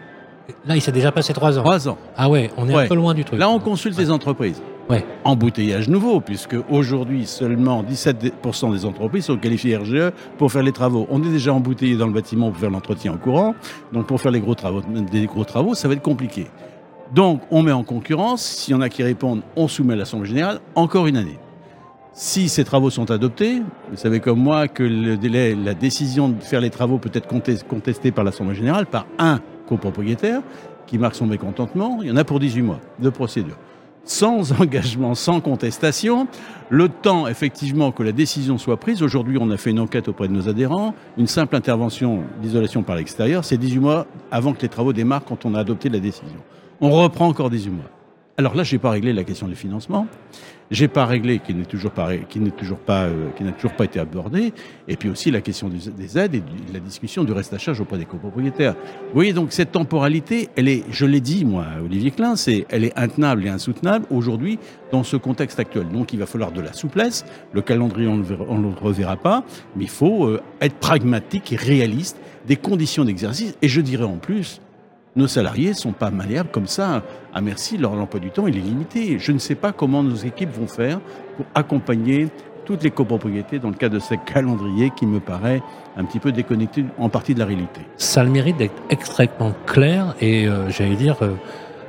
Là, 0.67 0.77
il 0.77 0.81
s'est 0.81 0.93
déjà 0.93 1.13
passé 1.13 1.33
trois 1.33 1.59
ans. 1.59 1.63
Trois 1.63 1.89
ans. 1.89 1.99
Ah 2.17 2.31
ouais, 2.31 2.51
on 2.57 2.69
est 2.69 2.75
un 2.75 2.87
peu 2.87 2.95
loin 2.95 3.15
du 3.15 3.25
truc. 3.25 3.39
Là, 3.39 3.51
on 3.51 3.59
consulte 3.59 3.99
les 3.99 4.11
entreprises. 4.11 4.63
Ouais. 4.89 5.05
Embouteillage 5.25 5.89
nouveau, 5.89 6.21
puisque 6.21 6.57
aujourd'hui, 6.71 7.27
seulement 7.27 7.83
17% 7.83 8.73
des 8.73 8.85
entreprises 8.85 9.25
sont 9.25 9.37
qualifiées 9.37 9.77
RGE 9.77 10.13
pour 10.39 10.53
faire 10.53 10.63
les 10.63 10.73
travaux. 10.73 11.07
On 11.11 11.23
est 11.25 11.31
déjà 11.31 11.53
embouteillé 11.53 11.97
dans 11.97 12.07
le 12.07 12.13
bâtiment 12.13 12.51
pour 12.51 12.61
faire 12.61 12.71
l'entretien 12.71 13.13
en 13.13 13.17
courant. 13.17 13.55
Donc, 13.93 14.07
pour 14.07 14.21
faire 14.21 14.31
les 14.31 14.41
gros 14.41 14.55
travaux, 14.55 14.83
des 15.11 15.27
gros 15.27 15.45
travaux, 15.45 15.75
ça 15.75 15.89
va 15.89 15.95
être 15.95 16.03
compliqué. 16.03 16.47
Donc, 17.15 17.43
on 17.51 17.63
met 17.63 17.73
en 17.73 17.85
concurrence. 17.85 18.43
S'il 18.43 18.73
y 18.73 18.77
en 18.77 18.81
a 18.81 18.89
qui 18.89 19.03
répondent, 19.03 19.43
on 19.55 19.69
soumet 19.69 19.95
à 19.95 19.97
l'Assemblée 19.97 20.29
générale 20.29 20.61
encore 20.75 21.07
une 21.07 21.17
année. 21.17 21.39
Si 22.13 22.49
ces 22.49 22.65
travaux 22.65 22.89
sont 22.89 23.11
adoptés, 23.11 23.63
vous 23.91 23.97
savez 23.97 24.21
comme 24.21 24.39
moi 24.39 24.69
que 24.69 24.83
le 24.83 25.19
délai, 25.19 25.55
la 25.55 25.75
décision 25.75 26.31
de 26.31 26.43
faire 26.43 26.63
les 26.63 26.71
travaux 26.71 26.99
peut 26.99 27.11
être 27.13 27.29
contestée 27.29 28.11
par 28.11 28.25
l'Assemblée 28.25 28.55
générale 28.55 28.87
par 28.87 29.07
un 29.19 29.41
copropriétaire 29.69 30.41
qui 30.87 30.97
marque 30.97 31.15
son 31.15 31.27
mécontentement. 31.27 31.99
Il 32.01 32.09
y 32.09 32.11
en 32.11 32.17
a 32.17 32.25
pour 32.25 32.41
18 32.41 32.63
mois 32.63 32.81
de 33.01 33.11
procédure. 33.11 33.59
Sans 34.05 34.53
engagement, 34.61 35.15
sans 35.15 35.41
contestation, 35.41 36.27
le 36.71 36.89
temps 36.89 37.29
effectivement 37.29 37.93
que 37.93 38.03
la 38.03 38.13
décision 38.13 38.57
soit 38.57 38.79
prise, 38.79 39.03
aujourd'hui 39.03 39.37
on 39.39 39.51
a 39.51 39.59
fait 39.59 39.71
une 39.71 39.81
enquête 39.81 40.09
auprès 40.09 40.29
de 40.29 40.33
nos 40.33 40.49
adhérents, 40.49 40.95
une 41.19 41.27
simple 41.27 41.55
intervention 41.55 42.23
d'isolation 42.41 42.83
par 42.83 42.97
l'extérieur, 42.97 43.45
c'est 43.45 43.59
18 43.59 43.79
mois 43.79 44.07
avant 44.31 44.55
que 44.55 44.63
les 44.63 44.69
travaux 44.69 44.95
démarrent 44.95 45.25
quand 45.25 45.45
on 45.45 45.55
a 45.55 45.61
adopté 45.61 45.91
la 45.91 45.99
décision 45.99 46.39
on 46.81 46.91
reprend 46.91 47.29
encore 47.29 47.51
des 47.51 47.69
mois. 47.69 47.91
Alors 48.39 48.55
là, 48.55 48.65
je 48.65 48.75
n'ai 48.75 48.79
pas 48.79 48.91
réglé 48.91 49.15
la 49.15 49.25
question 49.25 49.49
du 49.49 49.57
financement. 49.57 50.07
J'ai 50.71 50.89
pas 50.89 51.07
réglé, 51.07 51.39
qui 51.39 51.55
n'est 51.55 51.65
toujours 51.65 51.93
pas, 51.93 52.09
toujours 52.29 52.77
euh, 52.91 53.45
n'a 53.45 53.53
toujours 53.53 53.73
pas 53.73 53.85
été 53.85 53.99
abordé. 53.99 54.53
Et 54.89 54.97
puis 54.97 55.09
aussi 55.09 55.31
la 55.31 55.41
question 55.41 55.69
des, 55.71 56.19
aides 56.19 56.35
et 56.35 56.43
la 56.73 56.81
discussion 56.81 57.25
du 57.25 57.33
reste 57.33 57.55
à 57.55 57.59
charge 57.59 57.81
auprès 57.81 57.97
des 57.97 58.05
copropriétaires. 58.05 58.75
Vous 58.75 59.15
voyez, 59.15 59.33
donc 59.33 59.53
cette 59.53 59.73
temporalité, 59.73 60.49
elle 60.57 60.69
est, 60.69 60.85
je 60.91 61.07
l'ai 61.07 61.21
dit 61.21 61.45
moi, 61.45 61.65
Olivier 61.83 62.11
Klein, 62.11 62.35
elle 62.69 62.85
est 62.85 62.99
intenable 62.99 63.47
et 63.47 63.49
insoutenable 63.49 64.07
aujourd'hui 64.11 64.59
dans 64.93 65.05
ce 65.05 65.17
contexte 65.17 65.59
actuel. 65.61 65.89
Donc 65.89 66.13
il 66.13 66.19
va 66.19 66.27
falloir 66.27 66.53
de 66.53 66.61
la 66.61 66.73
souplesse. 66.73 67.25
Le 67.53 67.63
calendrier, 67.63 68.09
on 68.09 68.17
ne 68.19 68.69
le 68.69 68.75
reverra 68.79 69.17
pas, 69.17 69.45
mais 69.77 69.85
il 69.85 69.91
faut 69.91 70.27
euh, 70.27 70.43
être 70.61 70.77
pragmatique 70.77 71.53
et 71.53 71.57
réaliste 71.57 72.19
des 72.47 72.57
conditions 72.57 73.05
d'exercice. 73.05 73.57
Et 73.63 73.69
je 73.69 73.81
dirais 73.81 74.05
en 74.05 74.17
plus, 74.17 74.61
nos 75.17 75.27
salariés 75.27 75.71
ne 75.71 75.75
sont 75.75 75.93
pas 75.93 76.11
malléables 76.11 76.51
comme 76.51 76.67
ça. 76.67 77.03
À 77.35 77.41
merci, 77.41 77.79
leur 77.79 77.93
emploi 77.93 78.21
du 78.21 78.31
temps 78.31 78.47
est 78.47 78.53
limité. 78.53 79.19
Je 79.19 79.33
ne 79.33 79.39
sais 79.39 79.55
pas 79.55 79.73
comment 79.73 80.03
nos 80.03 80.15
équipes 80.15 80.53
vont 80.53 80.67
faire 80.67 81.01
pour 81.37 81.47
accompagner 81.55 82.29
toutes 82.67 82.83
les 82.83 82.91
copropriétés 82.91 83.59
dans 83.59 83.71
le 83.71 83.77
cadre 83.77 83.95
de 83.95 84.01
ce 84.01 84.15
calendrier 84.15 84.91
qui 84.95 85.07
me 85.07 85.21
paraît 85.21 85.63
un 85.97 86.05
petit 86.05 86.19
peu 86.19 86.33
déconnecté 86.33 86.85
en 86.99 87.09
partie 87.09 87.33
de 87.33 87.39
la 87.39 87.47
réalité. 87.47 87.81
Ça 87.97 88.21
a 88.21 88.25
le 88.25 88.31
mérite 88.31 88.57
d'être 88.57 88.83
extrêmement 88.91 89.55
clair 89.67 90.15
et 90.21 90.47
euh, 90.47 90.69
j'allais 90.69 90.97
dire, 90.97 91.17
euh, 91.23 91.35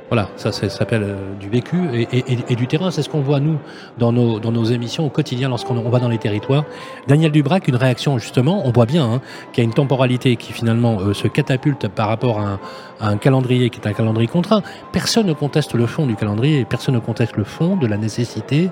voilà, 0.08 0.28
ça, 0.36 0.52
s'appelle 0.52 1.02
euh, 1.02 1.34
du 1.38 1.48
vécu 1.48 1.76
et, 2.10 2.56
du 2.56 2.66
terrain. 2.66 2.90
C'est 2.90 3.02
ce 3.02 3.08
qu'on 3.08 3.20
voit 3.20 3.40
nous 3.40 3.58
dans 3.98 4.12
nos, 4.12 4.64
émissions 4.64 5.06
au 5.06 5.10
quotidien 5.10 5.48
lorsqu'on 5.48 5.76
on 5.76 5.90
va 5.90 5.98
dans 5.98 6.08
les 6.08 6.18
territoires. 6.18 6.64
Daniel 7.06 7.30
Dubrac, 7.30 7.68
une 7.68 7.76
réaction 7.76 8.18
justement, 8.18 8.66
on 8.66 8.70
voit 8.70 8.86
bien 8.86 9.04
hein, 9.04 9.20
qu'il 9.52 9.62
y 9.62 9.66
a 9.66 9.68
une 9.68 9.74
temporalité 9.74 10.36
qui 10.36 10.52
finalement 10.52 10.98
euh, 11.00 11.14
se 11.14 11.28
catapulte 11.28 11.88
par 11.88 12.08
rapport 12.08 12.40
à 12.40 12.44
un, 12.44 12.60
à 13.00 13.08
un 13.08 13.16
calendrier 13.18 13.70
qui 13.70 13.80
est 13.80 13.86
un 13.86 13.92
calendrier 13.92 14.28
contraint. 14.28 14.62
Personne 14.92 15.26
ne 15.26 15.34
conteste 15.34 15.74
le 15.74 15.86
fond 15.86 16.06
du 16.06 16.16
calendrier 16.16 16.64
personne 16.64 16.94
ne 16.94 17.00
conteste 17.00 17.36
le 17.36 17.44
fond 17.44 17.76
de 17.76 17.86
la 17.86 17.96
nécessité 17.96 18.70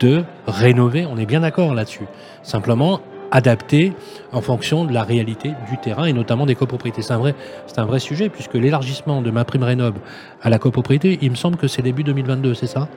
de 0.00 0.24
rénover. 0.46 1.06
On 1.06 1.16
est 1.16 1.26
bien 1.26 1.40
d'accord 1.40 1.74
là-dessus. 1.74 2.06
Simplement 2.42 3.00
adapter 3.32 3.92
en 4.32 4.40
fonction 4.40 4.84
de 4.84 4.92
la 4.92 5.02
réalité 5.02 5.52
du 5.70 5.76
terrain 5.78 6.04
et 6.04 6.12
notamment 6.12 6.46
des 6.46 6.54
copropriétés. 6.54 7.02
C'est 7.02 7.14
un 7.14 7.18
vrai, 7.18 7.34
c'est 7.66 7.78
un 7.80 7.84
vrai 7.86 7.98
sujet 7.98 8.28
puisque 8.28 8.54
l'élargissement 8.54 9.22
de 9.22 9.30
ma 9.32 9.44
prime 9.44 9.64
rénov 9.64 9.94
à 10.42 10.50
la 10.50 10.58
copropriété, 10.58 11.18
il 11.22 11.30
me 11.30 11.34
semble 11.36 11.56
que 11.56 11.66
c'est 11.66 11.82
début 11.82 12.04
2022, 12.04 12.54
c'est 12.54 12.66
ça? 12.66 12.88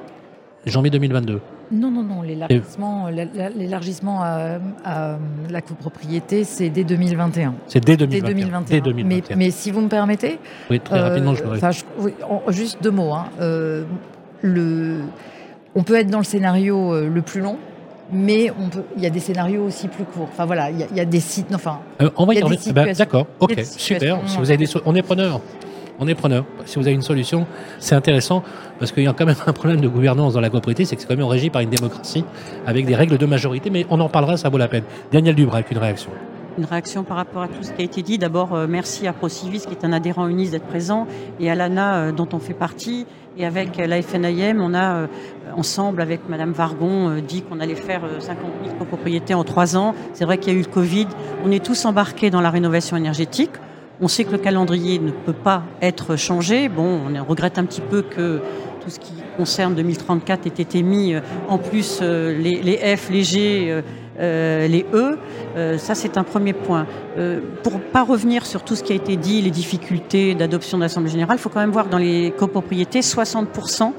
Janvier 0.65 0.89
2022. 0.91 1.41
Non, 1.71 1.91
non, 1.91 2.01
non. 2.03 2.21
L'élargissement, 2.23 3.07
la- 3.09 3.25
la- 3.25 3.49
l'élargissement 3.49 4.21
à, 4.23 4.57
à 4.83 5.17
la 5.49 5.61
copropriété, 5.61 6.43
c'est 6.43 6.69
dès 6.69 6.83
2021. 6.83 7.53
C'est 7.67 7.83
dès 7.85 7.95
Dès 7.95 8.05
2021. 8.07 8.33
2021. 8.33 8.75
Dès 8.75 8.81
2021. 8.81 9.35
Mais, 9.37 9.45
mais 9.45 9.51
si 9.51 9.69
vous 9.71 9.81
me 9.81 9.87
permettez, 9.89 10.39
oui, 10.71 10.79
très 10.79 10.97
euh, 10.99 11.03
rapidement, 11.03 11.35
je 11.35 11.43
voudrais. 11.43 11.71
je- 11.71 11.83
oui, 11.99 12.13
en- 12.27 12.51
juste 12.51 12.81
deux 12.83 12.89
mots. 12.91 13.13
hein. 13.13 13.25
Euh, 13.41 13.83
le, 14.41 15.01
on 15.75 15.83
peut 15.83 15.95
être 15.95 16.09
dans 16.09 16.17
le 16.17 16.23
scénario 16.23 16.93
euh, 16.93 17.09
le 17.09 17.21
plus 17.21 17.41
long, 17.41 17.57
mais 18.11 18.51
on 18.59 18.69
peut, 18.69 18.83
il 18.97 19.03
y 19.03 19.05
a 19.05 19.09
des 19.09 19.19
scénarios 19.19 19.63
aussi 19.63 19.87
plus 19.87 20.03
courts. 20.05 20.29
Enfin 20.31 20.45
voilà, 20.45 20.69
il 20.71 20.79
y 20.79 20.83
a, 20.83 20.87
il 20.91 20.97
y 20.97 20.99
a 20.99 21.05
des 21.05 21.19
sites. 21.19 21.47
Enfin, 21.53 21.79
Euh, 22.01 22.09
on 22.17 22.25
va 22.25 22.33
y 22.33 22.37
y 22.37 22.41
revenir. 22.41 22.61
Situations- 22.61 22.93
D'accord, 23.03 23.27
ok, 23.39 23.53
super. 23.63 24.19
Si 24.27 24.37
vous 24.37 24.49
avez 24.49 24.57
des, 24.57 24.65
so- 24.65 24.81
on 24.85 24.95
est 24.95 25.01
preneur. 25.01 25.41
On 25.97 26.07
est 26.09 26.15
preneur. 26.15 26.43
Si 26.65 26.75
vous 26.77 26.85
avez 26.85 26.93
une 26.95 27.01
solution, 27.01 27.47
c'est 27.79 27.95
intéressant 27.95 28.43
parce 28.79 28.91
qu'il 28.91 29.03
y 29.03 29.07
a 29.07 29.13
quand 29.13 29.25
même 29.25 29.35
un 29.47 29.53
problème 29.53 29.79
de 29.79 29.87
gouvernance 29.87 30.33
dans 30.33 30.41
la 30.41 30.49
copropriété, 30.49 30.83
c'est 30.85 30.95
que 30.97 31.01
c'est 31.01 31.07
quand 31.07 31.15
même 31.15 31.25
régi 31.25 31.49
par 31.49 31.61
une 31.61 31.69
démocratie 31.69 32.25
avec 32.67 32.85
des 32.85 32.95
règles 32.95 33.17
de 33.17 33.25
majorité, 33.25 33.69
mais 33.69 33.85
on 33.89 33.99
en 34.01 34.09
parlera, 34.09 34.35
ça 34.37 34.49
vaut 34.49 34.57
la 34.57 34.67
peine. 34.67 34.83
Daniel 35.13 35.35
Dubrac, 35.35 35.71
une 35.71 35.77
réaction. 35.77 36.11
Une 36.57 36.63
réaction 36.63 37.03
par 37.03 37.17
rapport 37.17 37.41
à 37.41 37.49
tout 37.49 37.63
ce 37.63 37.73
qui 37.73 37.81
a 37.81 37.85
été 37.85 38.01
dit. 38.01 38.17
D'abord, 38.17 38.53
euh, 38.53 38.65
merci 38.67 39.07
à 39.07 39.13
Procivis, 39.13 39.65
qui 39.67 39.71
est 39.71 39.83
un 39.83 39.91
adhérent 39.91 40.25
UNIS, 40.27 40.51
d'être 40.51 40.67
présent, 40.67 41.05
et 41.37 41.51
à 41.51 41.55
l'ANA, 41.55 41.95
euh, 41.95 42.11
dont 42.13 42.29
on 42.31 42.39
fait 42.39 42.53
partie. 42.53 43.05
Et 43.37 43.45
avec 43.45 43.77
euh, 43.77 43.87
la 43.87 44.01
FNIM, 44.01 44.61
on 44.61 44.73
a, 44.73 45.07
ensemble, 45.57 46.01
avec 46.01 46.29
Madame 46.29 46.53
Vargon, 46.53 47.17
dit 47.19 47.41
qu'on 47.41 47.59
allait 47.59 47.75
faire 47.75 48.05
euh, 48.05 48.21
50 48.21 48.39
000 48.63 48.77
copropriétés 48.77 49.33
en 49.33 49.43
trois 49.43 49.75
ans. 49.75 49.93
C'est 50.13 50.23
vrai 50.23 50.37
qu'il 50.37 50.53
y 50.53 50.55
a 50.55 50.59
eu 50.59 50.63
le 50.63 50.71
Covid. 50.71 51.07
On 51.43 51.51
est 51.51 51.63
tous 51.63 51.83
embarqués 51.83 52.29
dans 52.29 52.41
la 52.41 52.49
rénovation 52.49 52.95
énergétique. 52.95 53.51
On 53.99 54.07
sait 54.07 54.23
que 54.23 54.31
le 54.31 54.37
calendrier 54.37 54.99
ne 54.99 55.11
peut 55.11 55.33
pas 55.33 55.63
être 55.81 56.15
changé. 56.15 56.69
Bon, 56.69 57.01
on 57.13 57.23
regrette 57.25 57.57
un 57.57 57.65
petit 57.65 57.81
peu 57.81 58.01
que 58.01 58.41
tout 58.81 58.89
ce 58.89 58.99
qui 58.99 59.13
concerne 59.35 59.75
2034 59.75 60.45
ait 60.45 60.49
été 60.49 60.83
mis 60.83 61.15
en 61.47 61.57
plus 61.57 62.01
les, 62.01 62.61
les 62.61 62.97
F, 62.97 63.09
les 63.09 63.23
G, 63.23 63.81
euh, 64.19 64.67
les 64.67 64.85
E. 64.93 65.17
Euh, 65.57 65.77
ça, 65.77 65.95
c'est 65.95 66.17
un 66.17 66.23
premier 66.23 66.53
point. 66.53 66.87
Euh, 67.17 67.39
pour 67.63 67.79
pas 67.79 68.03
revenir 68.03 68.45
sur 68.45 68.63
tout 68.63 68.75
ce 68.75 68.83
qui 68.83 68.93
a 68.93 68.95
été 68.95 69.15
dit, 69.17 69.41
les 69.41 69.51
difficultés 69.51 70.35
d'adoption 70.35 70.77
de 70.77 70.83
l'Assemblée 70.83 71.11
générale, 71.11 71.37
il 71.37 71.41
faut 71.41 71.49
quand 71.49 71.59
même 71.59 71.71
voir 71.71 71.87
dans 71.87 71.97
les 71.97 72.33
copropriétés, 72.37 73.01
60% 73.01 73.93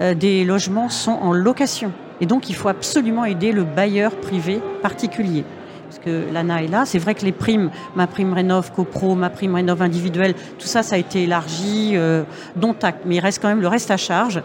euh, 0.00 0.14
des 0.14 0.44
logements 0.44 0.88
sont 0.88 1.12
en 1.12 1.32
location. 1.32 1.92
Et 2.20 2.26
donc, 2.26 2.48
il 2.48 2.54
faut 2.54 2.68
absolument 2.68 3.24
aider 3.24 3.52
le 3.52 3.64
bailleur 3.64 4.12
privé 4.16 4.60
particulier. 4.82 5.44
Parce 5.88 5.98
que 5.98 6.32
l'ANA 6.32 6.64
est 6.64 6.68
là. 6.68 6.84
C'est 6.86 6.98
vrai 6.98 7.14
que 7.14 7.24
les 7.24 7.32
primes, 7.32 7.70
ma 7.94 8.06
prime 8.06 8.32
rénov 8.32 8.72
copro, 8.72 9.14
ma 9.14 9.30
prime 9.30 9.54
rénov 9.54 9.82
individuelle, 9.82 10.34
tout 10.58 10.66
ça, 10.66 10.82
ça 10.82 10.96
a 10.96 10.98
été 10.98 11.24
élargi, 11.24 11.92
euh, 11.94 12.24
dont 12.56 12.74
acte. 12.82 13.02
Mais 13.04 13.16
il 13.16 13.20
reste 13.20 13.40
quand 13.40 13.48
même 13.48 13.60
le 13.60 13.68
reste 13.68 13.90
à 13.90 13.96
charge. 13.96 14.42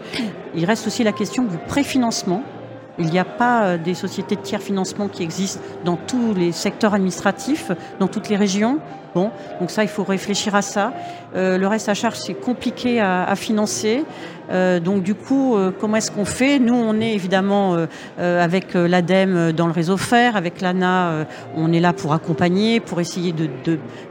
Il 0.54 0.64
reste 0.64 0.86
aussi 0.86 1.02
la 1.02 1.12
question 1.12 1.44
du 1.44 1.56
préfinancement. 1.56 2.42
Il 3.00 3.06
n'y 3.06 3.18
a 3.18 3.24
pas 3.24 3.62
euh, 3.62 3.78
des 3.78 3.94
sociétés 3.94 4.36
de 4.36 4.42
tiers 4.42 4.60
financement 4.60 5.08
qui 5.08 5.22
existent 5.22 5.60
dans 5.84 5.96
tous 5.96 6.34
les 6.34 6.52
secteurs 6.52 6.92
administratifs, 6.92 7.72
dans 7.98 8.08
toutes 8.08 8.28
les 8.28 8.36
régions. 8.36 8.78
Bon, 9.14 9.30
donc 9.58 9.70
ça, 9.70 9.82
il 9.82 9.88
faut 9.88 10.04
réfléchir 10.04 10.54
à 10.54 10.62
ça. 10.62 10.92
Euh, 11.36 11.58
le 11.58 11.66
reste 11.66 11.88
à 11.88 11.94
charge, 11.94 12.16
c'est 12.16 12.34
compliqué 12.34 13.00
à, 13.00 13.34
financer. 13.36 14.04
Euh, 14.50 14.80
donc 14.80 15.02
du 15.02 15.14
coup, 15.14 15.56
euh, 15.56 15.70
comment 15.78 15.96
est-ce 15.96 16.10
qu'on 16.10 16.24
fait? 16.24 16.58
Nous, 16.58 16.74
on 16.74 17.00
est 17.00 17.12
évidemment 17.12 17.76
avec 18.18 18.74
l'ADEME 18.74 19.52
dans 19.52 19.66
le 19.66 19.72
réseau 19.72 19.96
FER, 19.96 20.36
avec 20.36 20.60
l'ANA, 20.60 21.26
on 21.56 21.72
est 21.72 21.80
là 21.80 21.92
pour 21.92 22.12
accompagner, 22.12 22.80
pour 22.80 23.00
essayer 23.00 23.32
de, 23.32 23.48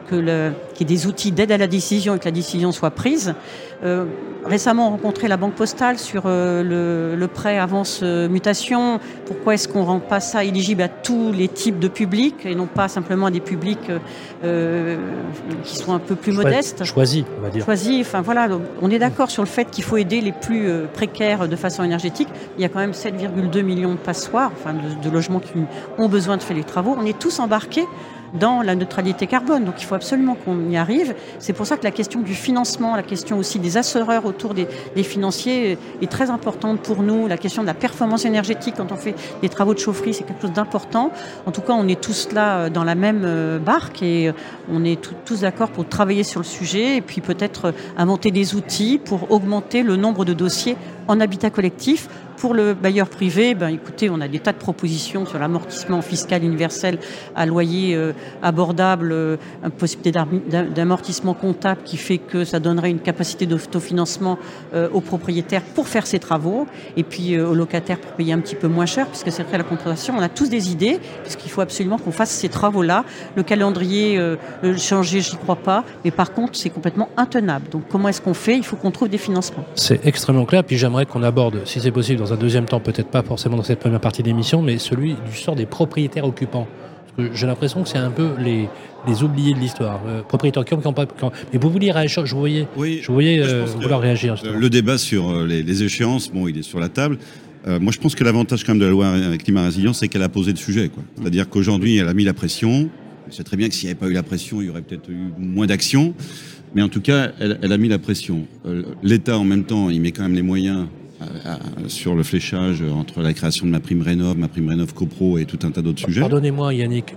qu'il 0.07 0.17
y 0.17 0.81
ait 0.81 0.85
des 0.85 1.07
outils 1.07 1.31
d'aide 1.31 1.51
à 1.51 1.57
la 1.57 1.67
décision 1.67 2.15
et 2.15 2.19
que 2.19 2.25
la 2.25 2.31
décision 2.31 2.71
soit 2.71 2.91
prise. 2.91 3.35
Récemment, 4.45 4.87
on 4.87 4.91
rencontrait 4.91 5.27
la 5.27 5.37
Banque 5.37 5.53
Postale 5.53 5.99
sur 5.99 6.23
le, 6.25 7.15
le 7.15 7.27
prêt 7.27 7.57
avance 7.57 8.01
mutation. 8.01 8.99
Pourquoi 9.25 9.53
est-ce 9.53 9.67
qu'on 9.67 9.83
rend 9.83 9.99
pas 9.99 10.19
ça 10.19 10.43
éligible 10.43 10.81
à 10.81 10.87
tous 10.87 11.31
les 11.31 11.47
types 11.47 11.79
de 11.79 11.87
publics 11.87 12.45
et 12.45 12.55
non 12.55 12.67
pas 12.67 12.87
simplement 12.87 13.27
à 13.27 13.31
des 13.31 13.41
publics 13.41 13.91
euh, 14.95 14.97
qui 15.63 15.77
sont 15.77 15.93
un 15.93 15.99
peu 15.99 16.15
plus 16.15 16.31
modestes 16.31 16.83
Choisi, 16.83 17.25
on 17.37 17.41
va 17.41 17.49
dire. 17.49 17.65
choisi. 17.65 17.99
Enfin 18.01 18.21
voilà, 18.21 18.47
donc, 18.47 18.61
on 18.81 18.89
est 18.89 18.99
d'accord 18.99 19.29
sur 19.31 19.43
le 19.43 19.47
fait 19.47 19.69
qu'il 19.69 19.83
faut 19.83 19.97
aider 19.97 20.21
les 20.21 20.31
plus 20.31 20.67
euh, 20.67 20.85
précaires 20.91 21.47
de 21.47 21.55
façon 21.55 21.83
énergétique. 21.83 22.29
Il 22.57 22.61
y 22.61 22.65
a 22.65 22.69
quand 22.69 22.79
même 22.79 22.91
7,2 22.91 23.61
millions 23.61 23.93
de 23.93 23.99
passoires, 23.99 24.51
enfin 24.53 24.73
de, 24.73 25.01
de 25.01 25.13
logements 25.13 25.39
qui 25.39 25.51
ont 25.97 26.09
besoin 26.09 26.37
de 26.37 26.43
faire 26.43 26.57
les 26.57 26.63
travaux. 26.63 26.95
On 26.99 27.05
est 27.05 27.17
tous 27.17 27.39
embarqués 27.39 27.85
dans 28.33 28.61
la 28.61 28.75
neutralité 28.75 29.27
carbone, 29.27 29.65
donc 29.65 29.75
il 29.79 29.85
faut 29.85 29.95
absolument 29.95 30.35
qu'on 30.35 30.69
y 30.69 30.77
arrive. 30.77 31.15
C'est 31.39 31.53
pour 31.53 31.65
ça 31.65 31.77
que 31.77 31.83
la 31.83 31.91
question 31.91 32.21
du 32.21 32.33
financement, 32.33 32.95
la 32.95 33.03
question 33.03 33.37
aussi 33.37 33.59
des 33.59 33.77
assureurs 33.77 34.25
autour 34.25 34.53
des, 34.53 34.67
financiers 35.03 35.77
est 36.01 36.11
très 36.11 36.29
importante 36.29 36.81
pour 36.81 37.01
nous. 37.01 37.27
La 37.27 37.37
question 37.37 37.61
de 37.61 37.67
la 37.67 37.73
performance 37.73 38.25
énergétique 38.25 38.75
quand 38.77 38.91
on 38.91 38.95
fait 38.95 39.15
des 39.41 39.49
travaux 39.49 39.73
de 39.73 39.79
chaufferie, 39.79 40.13
c'est 40.13 40.23
quelque 40.23 40.41
chose 40.41 40.53
d'important. 40.53 41.11
En 41.45 41.51
tout 41.51 41.61
cas, 41.61 41.73
on 41.73 41.87
est 41.87 41.99
tous 41.99 42.31
là 42.33 42.57
euh, 42.57 42.69
dans 42.69 42.83
la 42.83 42.95
même 42.95 43.23
euh, 43.25 43.59
barque 43.59 44.03
et 44.03 44.27
euh, 44.27 44.33
on 44.71 44.83
est 44.83 44.99
tous 45.25 45.41
d'accord 45.41 45.69
pour 45.69 45.87
travailler 45.87 46.23
sur 46.23 46.41
le 46.41 46.45
sujet 46.45 46.97
et 46.97 47.01
puis 47.01 47.21
peut-être 47.21 47.73
inventer 47.97 48.31
des 48.31 48.55
outils 48.55 48.99
pour 49.03 49.31
augmenter 49.31 49.83
le 49.83 49.95
nombre 49.95 50.25
de 50.25 50.33
dossiers 50.33 50.75
en 51.07 51.19
habitat 51.19 51.49
collectif. 51.49 52.07
Pour 52.39 52.53
le 52.53 52.73
bailleur 52.73 53.09
privé, 53.09 53.53
ben 53.53 53.67
écoutez, 53.67 54.09
on 54.09 54.21
a 54.21 54.29
des 54.29 54.39
tas 54.39 54.53
de 54.53 54.57
propositions 54.57 55.25
sur 55.25 55.37
l'amortissement 55.39 56.01
fiscal 56.01 56.41
universel 56.41 56.97
à 57.35 57.45
loyer 57.45 57.95
euh, 57.95 58.13
abordable, 58.41 59.11
euh, 59.11 59.35
possibilité 59.77 60.17
d'amortissement 60.73 61.33
comptable 61.33 61.81
qui 61.83 61.97
fait 61.97 62.17
que 62.17 62.45
ça 62.45 62.61
donnerait 62.61 62.91
une 62.91 63.01
capacité 63.01 63.45
d'autofinancement 63.45 64.39
euh, 64.73 64.87
aux 64.93 65.01
propriétaires 65.01 65.63
pour 65.75 65.89
faire 65.89 66.07
ces 66.07 66.19
travaux 66.19 66.65
et 66.95 67.03
puis 67.03 67.35
euh, 67.35 67.45
aux 67.45 67.55
locataires 67.55 67.99
pour 67.99 68.13
payer 68.13 68.31
un 68.31 68.39
petit 68.39 68.55
peu 68.55 68.69
moins 68.69 68.85
cher 68.85 69.07
puisque 69.07 69.33
c'est 69.33 69.43
vrai 69.43 69.57
la 69.57 69.65
compensation. 69.65 70.13
On 70.17 70.21
a 70.21 70.29
tous 70.29 70.49
des 70.49 70.71
idées 70.71 70.97
puisqu'il 71.23 71.51
faut 71.51 71.59
absolument 71.59 71.97
qu'on 71.97 72.13
fasse 72.13 72.31
ces 72.31 72.47
travaux-là. 72.47 73.03
Le 73.35 73.43
calendrier, 73.43 74.17
le 74.61 74.77
changer, 74.77 75.19
j'y 75.19 75.35
crois 75.35 75.57
pas, 75.57 75.83
mais 76.05 76.11
par 76.11 76.31
contre, 76.31 76.55
c'est 76.55 76.69
complètement 76.69 77.09
intenable. 77.17 77.67
Donc 77.69 77.83
comment 77.89 78.07
est-ce 78.07 78.21
qu'on 78.21 78.33
fait? 78.33 78.55
Il 78.55 78.63
faut 78.63 78.77
qu'on 78.77 78.91
trouve 78.91 79.09
des 79.09 79.17
financements. 79.17 79.65
C'est 79.75 80.05
extrêmement 80.05 80.45
clair. 80.45 80.63
Puis 80.63 80.77
j'aimerais 80.77 81.05
qu'on 81.05 81.21
aborde, 81.21 81.63
si 81.65 81.81
c'est 81.81 81.91
possible, 81.91 82.28
un 82.33 82.37
deuxième 82.37 82.65
temps, 82.65 82.79
peut-être 82.79 83.09
pas 83.09 83.23
forcément 83.23 83.57
dans 83.57 83.63
cette 83.63 83.79
première 83.79 83.99
partie 83.99 84.23
d'émission, 84.23 84.61
mais 84.61 84.77
celui 84.77 85.15
du 85.29 85.35
sort 85.37 85.55
des 85.55 85.65
propriétaires 85.65 86.25
occupants. 86.25 86.67
J'ai 87.33 87.47
l'impression 87.47 87.83
que 87.83 87.89
c'est 87.89 87.97
un 87.97 88.11
peu 88.11 88.29
les, 88.39 88.69
les 89.05 89.23
oubliés 89.23 89.53
de 89.53 89.59
l'histoire. 89.59 89.99
Euh, 90.07 90.21
propriétaires 90.21 90.61
occupants 90.61 90.81
qui 90.81 90.87
ont 90.87 90.93
pas. 90.93 91.05
Mais 91.51 91.59
vous 91.59 91.69
vouliez 91.69 91.91
réagir, 91.91 92.25
je 92.25 92.33
voyais, 92.33 92.65
Oui, 92.77 92.99
je 93.01 93.11
voyais 93.11 93.43
je 93.43 93.49
euh, 93.49 93.65
que 93.65 93.81
vouloir 93.81 93.99
réagir. 93.99 94.33
Le, 94.33 94.37
justement. 94.37 94.57
le 94.57 94.69
débat 94.69 94.97
sur 94.97 95.29
euh, 95.29 95.45
les, 95.45 95.61
les 95.61 95.83
échéances, 95.83 96.31
bon, 96.31 96.47
il 96.47 96.57
est 96.57 96.63
sur 96.63 96.79
la 96.79 96.87
table. 96.87 97.17
Euh, 97.67 97.79
moi, 97.79 97.91
je 97.91 97.99
pense 97.99 98.15
que 98.15 98.23
l'avantage 98.23 98.63
quand 98.63 98.71
même 98.73 98.79
de 98.79 98.85
la 98.85 98.91
loi 98.91 99.13
climat 99.37 99.63
résilience, 99.65 99.99
c'est 99.99 100.07
qu'elle 100.07 100.23
a 100.23 100.29
posé 100.29 100.51
le 100.51 100.57
sujet. 100.57 100.89
C'est-à-dire 101.17 101.49
qu'aujourd'hui, 101.49 101.97
elle 101.97 102.07
a 102.07 102.13
mis 102.13 102.23
la 102.23 102.33
pression. 102.33 102.89
C'est 103.31 103.43
très 103.43 103.57
bien 103.57 103.67
que 103.67 103.75
s'il 103.75 103.87
n'y 103.87 103.91
avait 103.91 103.99
pas 103.99 104.07
eu 104.07 104.13
la 104.13 104.23
pression, 104.23 104.61
il 104.61 104.67
y 104.67 104.69
aurait 104.69 104.81
peut-être 104.81 105.09
eu 105.09 105.33
moins 105.37 105.67
d'action. 105.67 106.13
Mais 106.73 106.81
en 106.81 106.87
tout 106.89 107.01
cas, 107.01 107.31
elle, 107.39 107.59
elle 107.61 107.73
a 107.73 107.77
mis 107.77 107.89
la 107.89 107.99
pression. 107.99 108.45
Euh, 108.65 108.83
L'État, 109.03 109.37
en 109.37 109.43
même 109.43 109.65
temps, 109.65 109.89
il 109.89 110.01
met 110.01 110.11
quand 110.11 110.23
même 110.23 110.35
les 110.35 110.41
moyens 110.41 110.87
sur 111.87 112.15
le 112.15 112.23
fléchage 112.23 112.81
euh, 112.81 112.91
entre 112.91 113.21
la 113.21 113.33
création 113.33 113.65
de 113.65 113.71
ma 113.71 113.79
prime 113.79 114.01
rénov, 114.01 114.37
ma 114.37 114.47
prime 114.47 114.69
rénov 114.69 114.93
copro 114.93 115.37
et 115.37 115.45
tout 115.45 115.59
un 115.63 115.71
tas 115.71 115.81
d'autres 115.81 115.99
sujets. 116.05 116.21
Pardonnez-moi, 116.21 116.73
Yannick. 116.73 117.15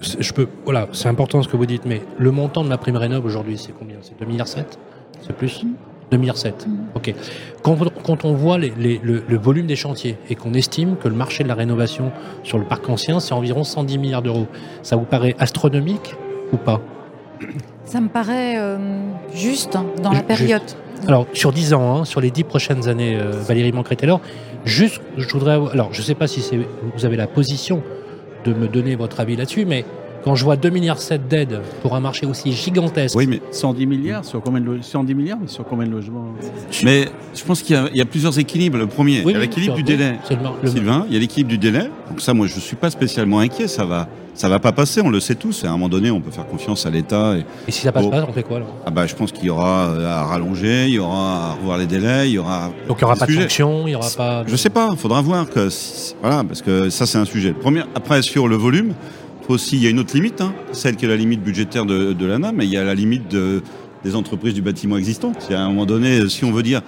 C'est- 0.00 0.20
Je 0.22 0.32
peux, 0.32 0.48
voilà, 0.64 0.88
c'est 0.92 1.08
important 1.08 1.42
ce 1.42 1.48
que 1.48 1.56
vous 1.56 1.66
dites, 1.66 1.84
mais 1.86 2.02
le 2.18 2.30
montant 2.30 2.64
de 2.64 2.68
ma 2.68 2.78
prime 2.78 2.96
rénov 2.96 3.24
aujourd'hui, 3.24 3.56
c'est 3.58 3.72
combien? 3.78 3.96
C'est 4.02 4.18
2,7 4.18 4.26
milliards 4.28 4.48
C'est 4.48 5.36
plus? 5.36 5.64
2,7 6.10 6.18
milliards 6.18 6.36
Ok. 6.94 7.14
Quand, 7.62 7.78
quand 8.02 8.24
on 8.24 8.34
voit 8.34 8.58
les- 8.58 8.72
les- 8.76 9.00
le, 9.02 9.22
le 9.26 9.36
volume 9.38 9.66
des 9.66 9.76
chantiers 9.76 10.16
et 10.28 10.34
qu'on 10.34 10.52
estime 10.54 10.96
que 10.96 11.08
le 11.08 11.14
marché 11.14 11.42
de 11.44 11.48
la 11.48 11.54
rénovation 11.54 12.10
sur 12.42 12.58
le 12.58 12.64
parc 12.64 12.88
ancien, 12.88 13.20
c'est 13.20 13.32
environ 13.32 13.64
110 13.64 13.98
milliards 13.98 14.22
d'euros, 14.22 14.46
ça 14.82 14.96
vous 14.96 15.04
paraît 15.04 15.34
astronomique 15.38 16.14
ou 16.52 16.56
pas? 16.56 16.80
Ça 17.84 18.00
me 18.00 18.08
paraît 18.08 18.56
euh, 18.58 18.78
juste 19.34 19.74
hein, 19.76 19.86
dans 20.02 20.12
la 20.12 20.22
période. 20.22 20.62
Alors, 21.08 21.26
sur 21.32 21.52
10 21.52 21.74
ans, 21.74 21.96
hein, 21.96 22.04
sur 22.04 22.20
les 22.20 22.30
10 22.30 22.44
prochaines 22.44 22.88
années, 22.88 23.16
euh, 23.16 23.32
Valérie 23.32 23.72
Mancret-Taylor, 23.72 24.20
juste, 24.64 25.00
je 25.16 25.28
voudrais. 25.28 25.58
Alors, 25.72 25.92
je 25.92 25.98
ne 25.98 26.04
sais 26.04 26.14
pas 26.14 26.28
si 26.28 26.42
vous 26.94 27.04
avez 27.04 27.16
la 27.16 27.26
position 27.26 27.82
de 28.44 28.52
me 28.52 28.68
donner 28.68 28.94
votre 28.94 29.18
avis 29.18 29.34
là-dessus, 29.34 29.64
mais 29.64 29.84
quand 30.24 30.34
je 30.34 30.44
vois 30.44 30.56
2,7 30.56 30.70
milliards 30.70 30.98
d'aides 31.28 31.60
pour 31.82 31.94
un 31.94 32.00
marché 32.00 32.26
aussi 32.26 32.52
gigantesque. 32.52 33.16
Oui, 33.16 33.26
mais 33.26 33.40
110 33.50 33.86
milliards 33.86 34.24
sur 34.24 34.40
combien 34.40 34.60
de, 34.60 34.80
110 34.80 35.14
milliards, 35.14 35.38
mais 35.40 35.48
sur 35.48 35.64
combien 35.64 35.86
de 35.86 35.92
logements 35.92 36.26
Mais 36.84 37.06
je 37.34 37.44
pense 37.44 37.62
qu'il 37.62 37.76
y, 37.94 38.00
a 38.00 38.04
plusieurs 38.04 38.38
équilibres. 38.38 38.78
Le 38.78 38.86
premier, 38.86 39.22
il 39.24 39.30
y 39.30 39.34
a 39.34 39.38
l'équilibre 39.38 39.74
du 39.74 39.82
délai. 39.82 40.18
Le, 40.62 40.68
Sylvain, 40.68 41.04
il 41.08 41.14
y 41.14 41.16
a 41.16 41.20
l'équilibre 41.20 41.50
du 41.50 41.58
délai. 41.58 41.90
Donc 42.08 42.20
ça, 42.20 42.34
moi, 42.34 42.46
je 42.46 42.54
ne 42.54 42.60
suis 42.60 42.76
pas 42.76 42.90
spécialement 42.90 43.40
inquiet. 43.40 43.68
Ça 43.68 43.84
va, 43.84 44.08
ça 44.34 44.48
va 44.48 44.58
pas 44.58 44.72
passer. 44.72 45.00
On 45.00 45.10
le 45.10 45.20
sait 45.20 45.34
tous. 45.34 45.64
Et 45.64 45.66
à 45.66 45.70
un 45.70 45.72
moment 45.72 45.88
donné, 45.88 46.10
on 46.10 46.20
peut 46.20 46.30
faire 46.30 46.46
confiance 46.46 46.86
à 46.86 46.90
l'État. 46.90 47.34
Et... 47.36 47.72
si 47.72 47.80
ça 47.80 47.92
passe 47.92 48.08
pas, 48.08 48.24
on 48.28 48.32
fait 48.32 48.42
quoi 48.42 48.58
alors? 48.58 48.74
Ah 48.86 48.90
bah, 48.90 49.06
je 49.06 49.14
pense 49.14 49.32
qu'il 49.32 49.46
y 49.46 49.50
aura 49.50 49.88
euh, 49.88 50.06
à 50.06 50.24
rallonger, 50.24 50.86
il 50.88 50.94
y 50.94 50.98
aura 50.98 51.50
à 51.50 51.52
revoir 51.54 51.78
les 51.78 51.86
délais, 51.86 52.28
il 52.28 52.34
y 52.34 52.38
aura. 52.38 52.70
Donc 52.86 52.98
il 52.98 53.04
n'y 53.04 53.10
aura 53.10 53.16
pas 53.16 53.26
de 53.26 53.32
sanctions, 53.32 53.86
il 53.86 53.92
y 53.92 53.94
aura 53.94 54.10
pas. 54.16 54.44
Je 54.46 54.56
sais 54.56 54.70
pas. 54.70 54.90
Il 54.92 54.98
faudra 54.98 55.20
voir 55.20 55.48
que 55.48 55.68
voilà, 56.20 56.44
parce 56.44 56.62
que 56.62 56.90
ça, 56.90 57.06
c'est 57.06 57.18
un 57.18 57.24
sujet. 57.24 57.52
Premier, 57.52 57.82
après 57.94 58.22
sur 58.22 58.48
le 58.48 58.56
volume 58.56 58.94
aussi, 59.48 59.76
il 59.76 59.82
y 59.82 59.86
a 59.86 59.90
une 59.90 59.98
autre 59.98 60.14
limite, 60.14 60.40
hein, 60.40 60.54
celle 60.72 60.96
qui 60.96 61.04
est 61.04 61.08
la 61.08 61.16
limite 61.16 61.42
budgétaire 61.42 61.84
de, 61.84 62.12
de 62.12 62.26
l'ANA, 62.26 62.52
mais 62.52 62.64
il 62.64 62.70
y 62.70 62.76
a 62.76 62.84
la 62.84 62.94
limite 62.94 63.28
de, 63.28 63.62
des 64.04 64.14
entreprises 64.14 64.54
du 64.54 64.62
bâtiment 64.62 64.96
existant. 64.96 65.32
Si 65.38 65.54
à 65.54 65.62
un 65.62 65.68
moment 65.68 65.86
donné, 65.86 66.28
si 66.28 66.44
on 66.44 66.52
veut 66.52 66.62
dire, 66.62 66.82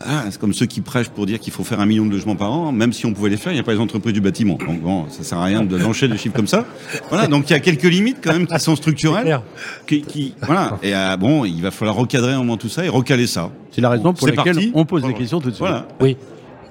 ah, 0.00 0.24
c'est 0.30 0.40
comme 0.40 0.52
ceux 0.52 0.66
qui 0.66 0.80
prêchent 0.80 1.08
pour 1.08 1.26
dire 1.26 1.40
qu'il 1.40 1.52
faut 1.52 1.64
faire 1.64 1.80
un 1.80 1.86
million 1.86 2.06
de 2.06 2.12
logements 2.12 2.36
par 2.36 2.52
an, 2.52 2.70
même 2.70 2.92
si 2.92 3.04
on 3.04 3.12
pouvait 3.12 3.30
les 3.30 3.36
faire, 3.36 3.52
il 3.52 3.56
n'y 3.56 3.60
a 3.60 3.64
pas 3.64 3.72
les 3.72 3.80
entreprises 3.80 4.12
du 4.12 4.20
bâtiment. 4.20 4.56
Donc 4.56 4.80
bon, 4.80 5.06
ça 5.08 5.24
sert 5.24 5.38
à 5.38 5.44
rien 5.44 5.62
de 5.62 5.76
lancer 5.76 6.06
des 6.06 6.16
chiffres 6.16 6.36
comme 6.36 6.46
ça. 6.46 6.66
Voilà, 7.08 7.26
donc 7.26 7.50
il 7.50 7.52
y 7.52 7.56
a 7.56 7.60
quelques 7.60 7.82
limites 7.82 8.18
quand 8.22 8.32
même 8.32 8.46
qui 8.46 8.60
sont 8.60 8.76
structurelles. 8.76 9.40
Qui, 9.86 10.02
qui, 10.02 10.34
voilà. 10.40 10.78
Et 10.82 10.94
euh, 10.94 11.16
bon, 11.16 11.44
il 11.44 11.60
va 11.62 11.72
falloir 11.72 11.96
recadrer 11.96 12.32
un 12.32 12.38
moment 12.38 12.56
tout 12.56 12.68
ça 12.68 12.84
et 12.84 12.88
recaler 12.88 13.26
ça. 13.26 13.50
C'est 13.72 13.80
la 13.80 13.90
raison 13.90 14.12
pour 14.12 14.28
laquelle 14.28 14.70
on 14.74 14.84
pose 14.84 15.02
des 15.02 15.14
questions 15.14 15.40
tout 15.40 15.50
de 15.50 15.54
suite. 15.54 15.66
Voilà. 15.66 15.88
Oui. 16.00 16.16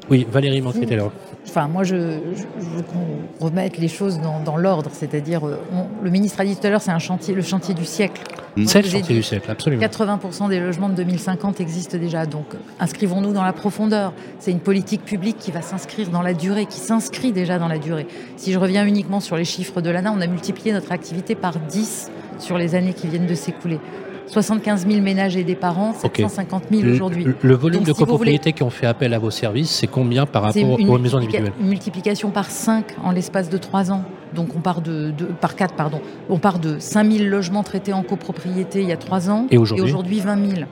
Oui, 0.10 0.26
Valérie 0.30 0.62
là. 0.62 1.10
Enfin, 1.48 1.67
moi, 1.67 1.84
je, 1.84 1.96
veux 1.96 2.84
qu'on 2.84 3.46
remette 3.46 3.78
les 3.78 3.88
choses 3.88 4.20
dans, 4.20 4.58
l'ordre. 4.58 4.89
C'est-à-dire, 4.93 5.46
euh, 5.46 5.58
le 6.04 6.10
ministre 6.10 6.39
a 6.41 6.46
dit 6.46 6.56
tout 6.56 6.65
à 6.65 6.70
l'heure, 6.70 6.82
c'est 6.82 6.91
un 6.91 7.00
chantier, 7.00 7.34
le 7.34 7.41
chantier 7.41 7.74
du 7.74 7.86
siècle. 7.86 8.22
C'est 8.65 8.82
le 8.82 8.89
chantier 8.89 9.15
du 9.15 9.24
siècle, 9.24 9.50
absolument. 9.52 9.82
80% 9.82 10.50
des 10.50 10.60
logements 10.60 10.89
de 10.89 10.96
2050 10.96 11.62
existent 11.62 11.98
déjà. 11.98 12.26
Donc, 12.26 12.46
inscrivons-nous 12.80 13.34
dans 13.34 13.43
la 13.43 13.54
profondeur. 13.54 14.13
C'est 14.39 14.52
une 14.52 14.60
politique 14.60 15.04
publique 15.06 15.38
qui 15.38 15.52
va 15.52 15.62
s'inscrire 15.62 16.10
dans 16.10 16.22
la 16.22 16.34
durée, 16.34 16.65
qui 16.65 16.80
s'inscrit 16.80 17.32
déjà 17.32 17.60
dans 17.60 17.67
la 17.67 17.78
durée. 17.78 18.08
Si 18.36 18.52
je 18.52 18.60
reviens 18.60 18.86
uniquement 18.86 19.20
sur 19.20 19.36
les 19.36 19.46
chiffres 19.46 19.82
de 19.82 19.89
l'ANA, 19.89 20.12
on 20.12 20.22
a 20.22 20.28
multiplié 20.28 20.74
notre 20.74 20.91
activité 20.91 21.36
par 21.36 21.58
10 21.58 22.12
sur 22.39 22.58
les 22.58 22.76
années 22.76 22.93
qui 22.93 23.08
viennent 23.08 23.28
de 23.28 23.36
s'écouler. 23.36 23.80
75 24.28 24.88
000 24.88 25.02
ménages 25.02 25.38
aidés 25.38 25.56
par 25.56 25.80
an, 25.80 25.94
750 25.94 26.63
000 26.72 26.92
aujourd'hui. 26.92 27.26
Le, 27.42 27.56
volume 27.56 27.84
de 27.84 27.94
copropriétés 27.94 28.54
qui 28.54 28.63
ont 28.63 28.70
fait 28.70 28.86
appel 28.86 29.13
à 29.13 29.20
vos 29.20 29.32
services, 29.32 29.72
c'est 29.72 29.88
combien 29.88 30.26
par 30.26 30.44
rapport 30.44 30.80
aux 30.80 30.98
maisons 30.98 31.18
individuelles 31.18 31.54
Une 31.60 31.68
multiplication 31.68 32.30
par 32.30 32.50
5 32.50 32.86
en 33.04 33.12
l'espace 33.12 33.50
de 33.50 33.58
3 33.58 33.92
ans. 33.92 34.04
Donc 34.36 34.50
on 34.56 34.60
part 34.60 34.82
de, 34.82 35.13
par 35.40 35.56
4, 35.56 35.74
pardon. 35.76 36.02
On 36.30 36.38
part 36.38 36.60
de 36.60 36.80
5 36.80 37.12
000 37.12 37.30
logements 37.30 37.63
traités 37.63 37.94
en 37.94 38.04
copropriété 38.04 38.82
il 38.82 38.90
y 38.90 38.92
a 38.92 38.98
3 38.98 39.30
ans. 39.30 39.48
Et 39.50 39.58
aujourd'hui 39.58 40.20
20 40.20 40.56
000 40.56 40.68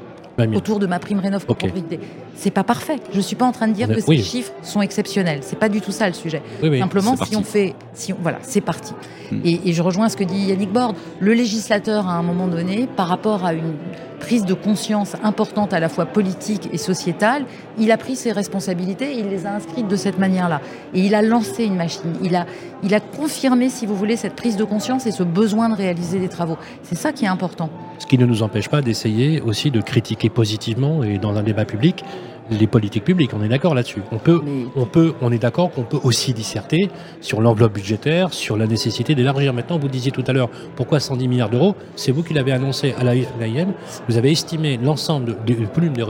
autour 0.54 0.80
de 0.80 0.88
ma 0.88 1.00
prime 1.00 1.20
rénov 1.20 1.46
copropriété. 1.46 2.00
C'est 2.36 2.52
pas 2.52 2.64
parfait. 2.64 2.98
Je 3.14 3.22
suis 3.22 3.36
pas 3.36 3.46
en 3.46 3.52
train 3.52 3.68
de 3.68 3.74
dire 3.74 3.88
que 3.88 4.00
ces 4.00 4.18
chiffres 4.18 4.54
sont 4.62 4.82
exceptionnels. 4.82 5.40
C'est 5.42 5.60
pas 5.60 5.70
du 5.70 5.82
tout 5.82 5.92
ça 5.92 6.08
le 6.08 6.14
sujet. 6.14 6.42
Simplement, 6.62 7.16
si 7.16 7.36
on 7.36 7.44
fait, 7.44 7.76
si 7.94 8.14
voilà, 8.22 8.40
c'est 8.42 8.62
parti. 8.62 8.94
Hmm. 9.32 9.40
Et, 9.44 9.70
et, 9.70 9.74
je 9.74 9.82
rejoins 9.82 10.10
ce 10.10 10.18
que 10.18 10.24
dit 10.24 10.48
Yannick 10.48 10.72
Borde. 10.72 10.96
Le 11.20 11.34
législateur, 11.34 12.08
à 12.08 12.14
un 12.14 12.22
moment 12.22 12.48
donné, 12.48 12.88
par 12.96 13.08
rapport 13.08 13.44
à 13.44 13.54
une 13.54 13.74
prise 14.20 14.46
de 14.46 14.54
conscience 14.54 15.16
importante 15.24 15.74
à 15.74 15.80
la 15.80 15.90
fois 15.90 16.06
politique 16.06 16.70
et 16.72 16.78
sociétale, 16.78 17.46
il 17.78 17.92
a 17.92 17.98
pris 17.98 18.16
ses 18.16 18.32
responsabilités 18.32 19.14
et 19.14 19.20
il 19.20 19.30
les 19.30 19.46
a 19.46 19.54
inscrites 19.54 19.88
de 19.88 19.96
cette 19.96 20.20
manière-là. 20.20 20.62
Et 20.94 21.02
il 21.02 21.16
a 21.16 21.22
lancé 21.22 21.66
une 21.66 21.76
machine. 21.76 22.14
Il 22.24 22.36
a, 22.36 22.46
il 22.84 22.94
a 22.94 23.00
confirmé, 23.00 23.70
si 23.70 23.86
vous 23.86 23.96
voulez, 23.96 24.16
cette 24.16 24.36
prise 24.36 24.58
de 24.58 24.64
conscience 24.64 25.06
et 25.06 25.12
ce 25.12 25.24
besoin 25.24 25.70
de 25.70 25.76
réaliser 25.76 26.20
des 26.20 26.30
travaux. 26.30 26.58
C'est 26.84 26.96
ça 26.96 27.12
qui 27.12 27.26
est 27.26 27.30
important. 27.30 27.70
Ce 28.06 28.08
qui 28.12 28.20
ne 28.20 28.28
nous 28.28 28.44
empêche 28.44 28.70
pas 28.70 28.84
d'essayer 28.84 29.42
aussi 29.42 29.72
de 29.72 29.82
critiquer 29.82 30.30
positivement 30.30 31.02
et 31.02 31.18
dans 31.18 31.38
un 31.38 31.42
débat 31.42 31.66
public 31.66 32.04
les 32.50 32.68
politiques 32.68 33.04
publiques. 33.04 33.32
On 33.34 33.44
est 33.44 33.48
d'accord 33.48 33.74
là-dessus. 33.76 34.02
On 34.12 34.18
peut, 34.18 34.42
on 34.76 34.86
peut, 34.86 35.14
on 35.22 35.32
est 35.32 35.38
d'accord 35.38 35.72
qu'on 35.72 35.84
peut 35.84 36.00
aussi 36.04 36.34
disserter 36.34 36.90
sur 37.22 37.42
l'enveloppe 37.42 37.74
budgétaire, 37.74 38.34
sur 38.34 38.58
la 38.58 38.68
nécessité 38.68 39.16
d'élargir. 39.16 39.54
Maintenant, 39.54 39.80
vous 39.80 39.88
disiez 39.88 40.12
tout 40.12 40.24
à 40.28 40.34
l'heure, 40.34 40.50
pourquoi 40.76 41.00
110 41.00 41.28
milliards 41.28 41.50
d'euros? 41.50 41.76
C'est 41.96 42.12
vous 42.12 42.24
qui 42.24 42.34
l'avez 42.34 42.52
annoncé 42.52 42.94
à 42.98 43.04
l'AIM. 43.04 43.74
Vous 44.08 44.18
avez 44.18 44.32
estimé 44.32 44.78
l'ensemble 44.82 45.38
du 45.46 45.56
volume 45.66 45.96
de, 45.96 46.06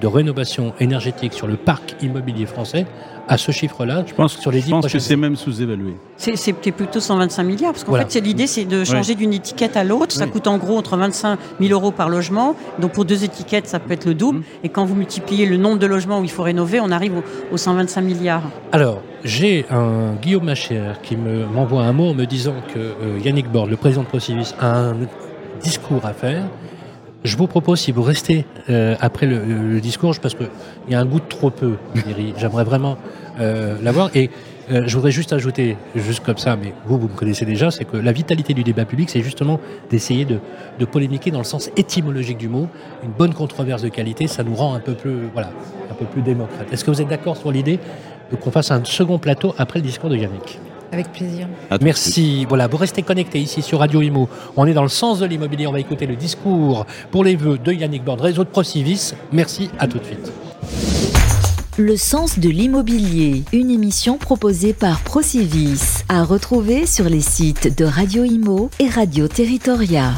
de 0.00 0.06
rénovation 0.06 0.72
énergétique 0.80 1.32
sur 1.32 1.46
le 1.46 1.56
parc 1.56 1.96
immobilier 2.02 2.46
français 2.46 2.86
à 3.28 3.38
ce 3.38 3.52
chiffre-là. 3.52 4.04
Je 4.06 4.14
pense, 4.14 4.36
sur 4.38 4.50
les 4.50 4.60
je 4.60 4.70
pense 4.70 4.90
que 4.90 4.98
c'est 4.98 5.16
même 5.16 5.36
sous-évalué. 5.36 5.94
C'est 6.16 6.52
plutôt 6.52 7.00
125 7.00 7.42
milliards, 7.42 7.72
parce 7.72 7.84
qu'en 7.84 7.94
fait, 7.94 8.20
l'idée, 8.20 8.46
c'est 8.46 8.64
de 8.64 8.84
changer 8.84 9.14
d'une 9.14 9.32
étiquette 9.32 9.76
à 9.76 9.84
l'autre. 9.84 10.14
Ça 10.14 10.26
coûte 10.26 10.46
en 10.46 10.58
gros 10.58 10.76
entre 10.76 10.96
25 10.96 11.38
000 11.60 11.72
euros 11.72 11.90
par 11.90 12.08
logement. 12.08 12.54
Donc 12.78 12.92
pour 12.92 13.04
deux 13.04 13.24
étiquettes, 13.24 13.66
ça 13.66 13.78
peut 13.78 13.92
être 13.92 14.06
le 14.06 14.14
double. 14.14 14.40
Mm. 14.40 14.44
Et 14.64 14.68
quand 14.68 14.84
vous 14.84 14.94
multipliez 14.94 15.46
le 15.46 15.56
nombre 15.56 15.71
de 15.76 15.86
logements 15.86 16.20
où 16.20 16.24
il 16.24 16.30
faut 16.30 16.42
rénover, 16.42 16.80
on 16.80 16.90
arrive 16.90 17.14
aux, 17.52 17.56
125 17.56 18.00
milliards. 18.00 18.42
Alors, 18.72 19.00
j'ai 19.24 19.66
un 19.70 20.14
Guillaume 20.20 20.44
Macher 20.44 20.92
qui 21.02 21.16
m'envoie 21.16 21.82
un 21.82 21.92
mot 21.92 22.10
en 22.10 22.14
me 22.14 22.24
disant 22.24 22.54
que 22.72 22.78
euh, 22.78 23.18
Yannick 23.24 23.50
Borde, 23.50 23.70
le 23.70 23.76
président 23.76 24.02
de 24.02 24.08
Procivis, 24.08 24.54
a 24.60 24.78
un 24.78 24.96
discours 25.62 26.04
à 26.04 26.12
faire. 26.12 26.44
Je 27.24 27.36
vous 27.36 27.46
propose, 27.46 27.80
si 27.80 27.92
vous 27.92 28.02
restez 28.02 28.44
euh, 28.68 28.96
après 29.00 29.26
le, 29.26 29.80
discours, 29.80 30.14
parce 30.20 30.34
qu'il 30.34 30.48
y 30.88 30.94
a 30.94 31.00
un 31.00 31.04
goût 31.04 31.20
de 31.20 31.28
trop 31.28 31.50
peu, 31.50 31.74
j'aimerais 32.36 32.64
vraiment 32.64 32.98
euh, 33.38 33.76
l'avoir. 33.80 34.10
Et 34.16 34.30
euh, 34.72 34.82
je 34.86 34.96
voudrais 34.96 35.12
juste 35.12 35.32
ajouter, 35.32 35.76
juste 35.94 36.24
comme 36.24 36.38
ça, 36.38 36.56
mais 36.56 36.72
vous, 36.86 36.98
vous 36.98 37.08
me 37.08 37.14
connaissez 37.14 37.44
déjà, 37.44 37.70
c'est 37.70 37.84
que 37.84 37.96
la 37.96 38.10
vitalité 38.10 38.54
du 38.54 38.64
débat 38.64 38.84
public, 38.84 39.08
c'est 39.08 39.22
justement 39.22 39.60
d'essayer 39.88 40.24
de, 40.24 40.40
de, 40.80 40.84
polémiquer 40.84 41.30
dans 41.30 41.38
le 41.38 41.44
sens 41.44 41.70
étymologique 41.76 42.38
du 42.38 42.48
mot. 42.48 42.68
Une 43.04 43.12
bonne 43.12 43.34
controverse 43.34 43.82
de 43.82 43.88
qualité, 43.88 44.26
ça 44.26 44.42
nous 44.42 44.56
rend 44.56 44.74
un 44.74 44.80
peu 44.80 44.94
plus, 44.94 45.28
voilà, 45.32 45.50
un 45.90 45.94
peu 45.94 46.06
plus 46.06 46.22
démocrate. 46.22 46.72
Est-ce 46.72 46.84
que 46.84 46.90
vous 46.90 47.00
êtes 47.00 47.08
d'accord 47.08 47.36
sur 47.36 47.52
l'idée 47.52 47.78
qu'on 48.40 48.50
fasse 48.50 48.72
un 48.72 48.84
second 48.84 49.18
plateau 49.18 49.54
après 49.58 49.78
le 49.78 49.84
discours 49.84 50.10
de 50.10 50.16
Yannick? 50.16 50.58
Avec 50.92 51.10
plaisir. 51.10 51.48
Merci. 51.80 52.44
Voilà, 52.48 52.68
vous 52.68 52.76
restez 52.76 53.02
connectés 53.02 53.40
ici 53.40 53.62
sur 53.62 53.80
Radio 53.80 54.02
Imo. 54.02 54.28
On 54.56 54.66
est 54.66 54.74
dans 54.74 54.82
le 54.82 54.88
sens 54.88 55.18
de 55.18 55.26
l'immobilier. 55.26 55.66
On 55.66 55.72
va 55.72 55.80
écouter 55.80 56.06
le 56.06 56.16
discours 56.16 56.86
pour 57.10 57.24
les 57.24 57.34
vœux 57.34 57.58
de 57.58 57.72
Yannick 57.72 58.04
Bord, 58.04 58.20
réseau 58.20 58.44
de 58.44 58.50
Procivis. 58.50 59.14
Merci, 59.32 59.70
à 59.78 59.88
tout 59.88 59.98
de 59.98 60.04
suite. 60.04 60.32
Le 61.78 61.96
sens 61.96 62.38
de 62.38 62.50
l'immobilier, 62.50 63.44
une 63.54 63.70
émission 63.70 64.18
proposée 64.18 64.74
par 64.74 65.00
Procivis, 65.00 66.04
à 66.10 66.22
retrouver 66.22 66.84
sur 66.84 67.06
les 67.06 67.22
sites 67.22 67.78
de 67.78 67.86
Radio 67.86 68.24
Imo 68.24 68.68
et 68.78 68.88
Radio 68.88 69.26
Territoria. 69.26 70.12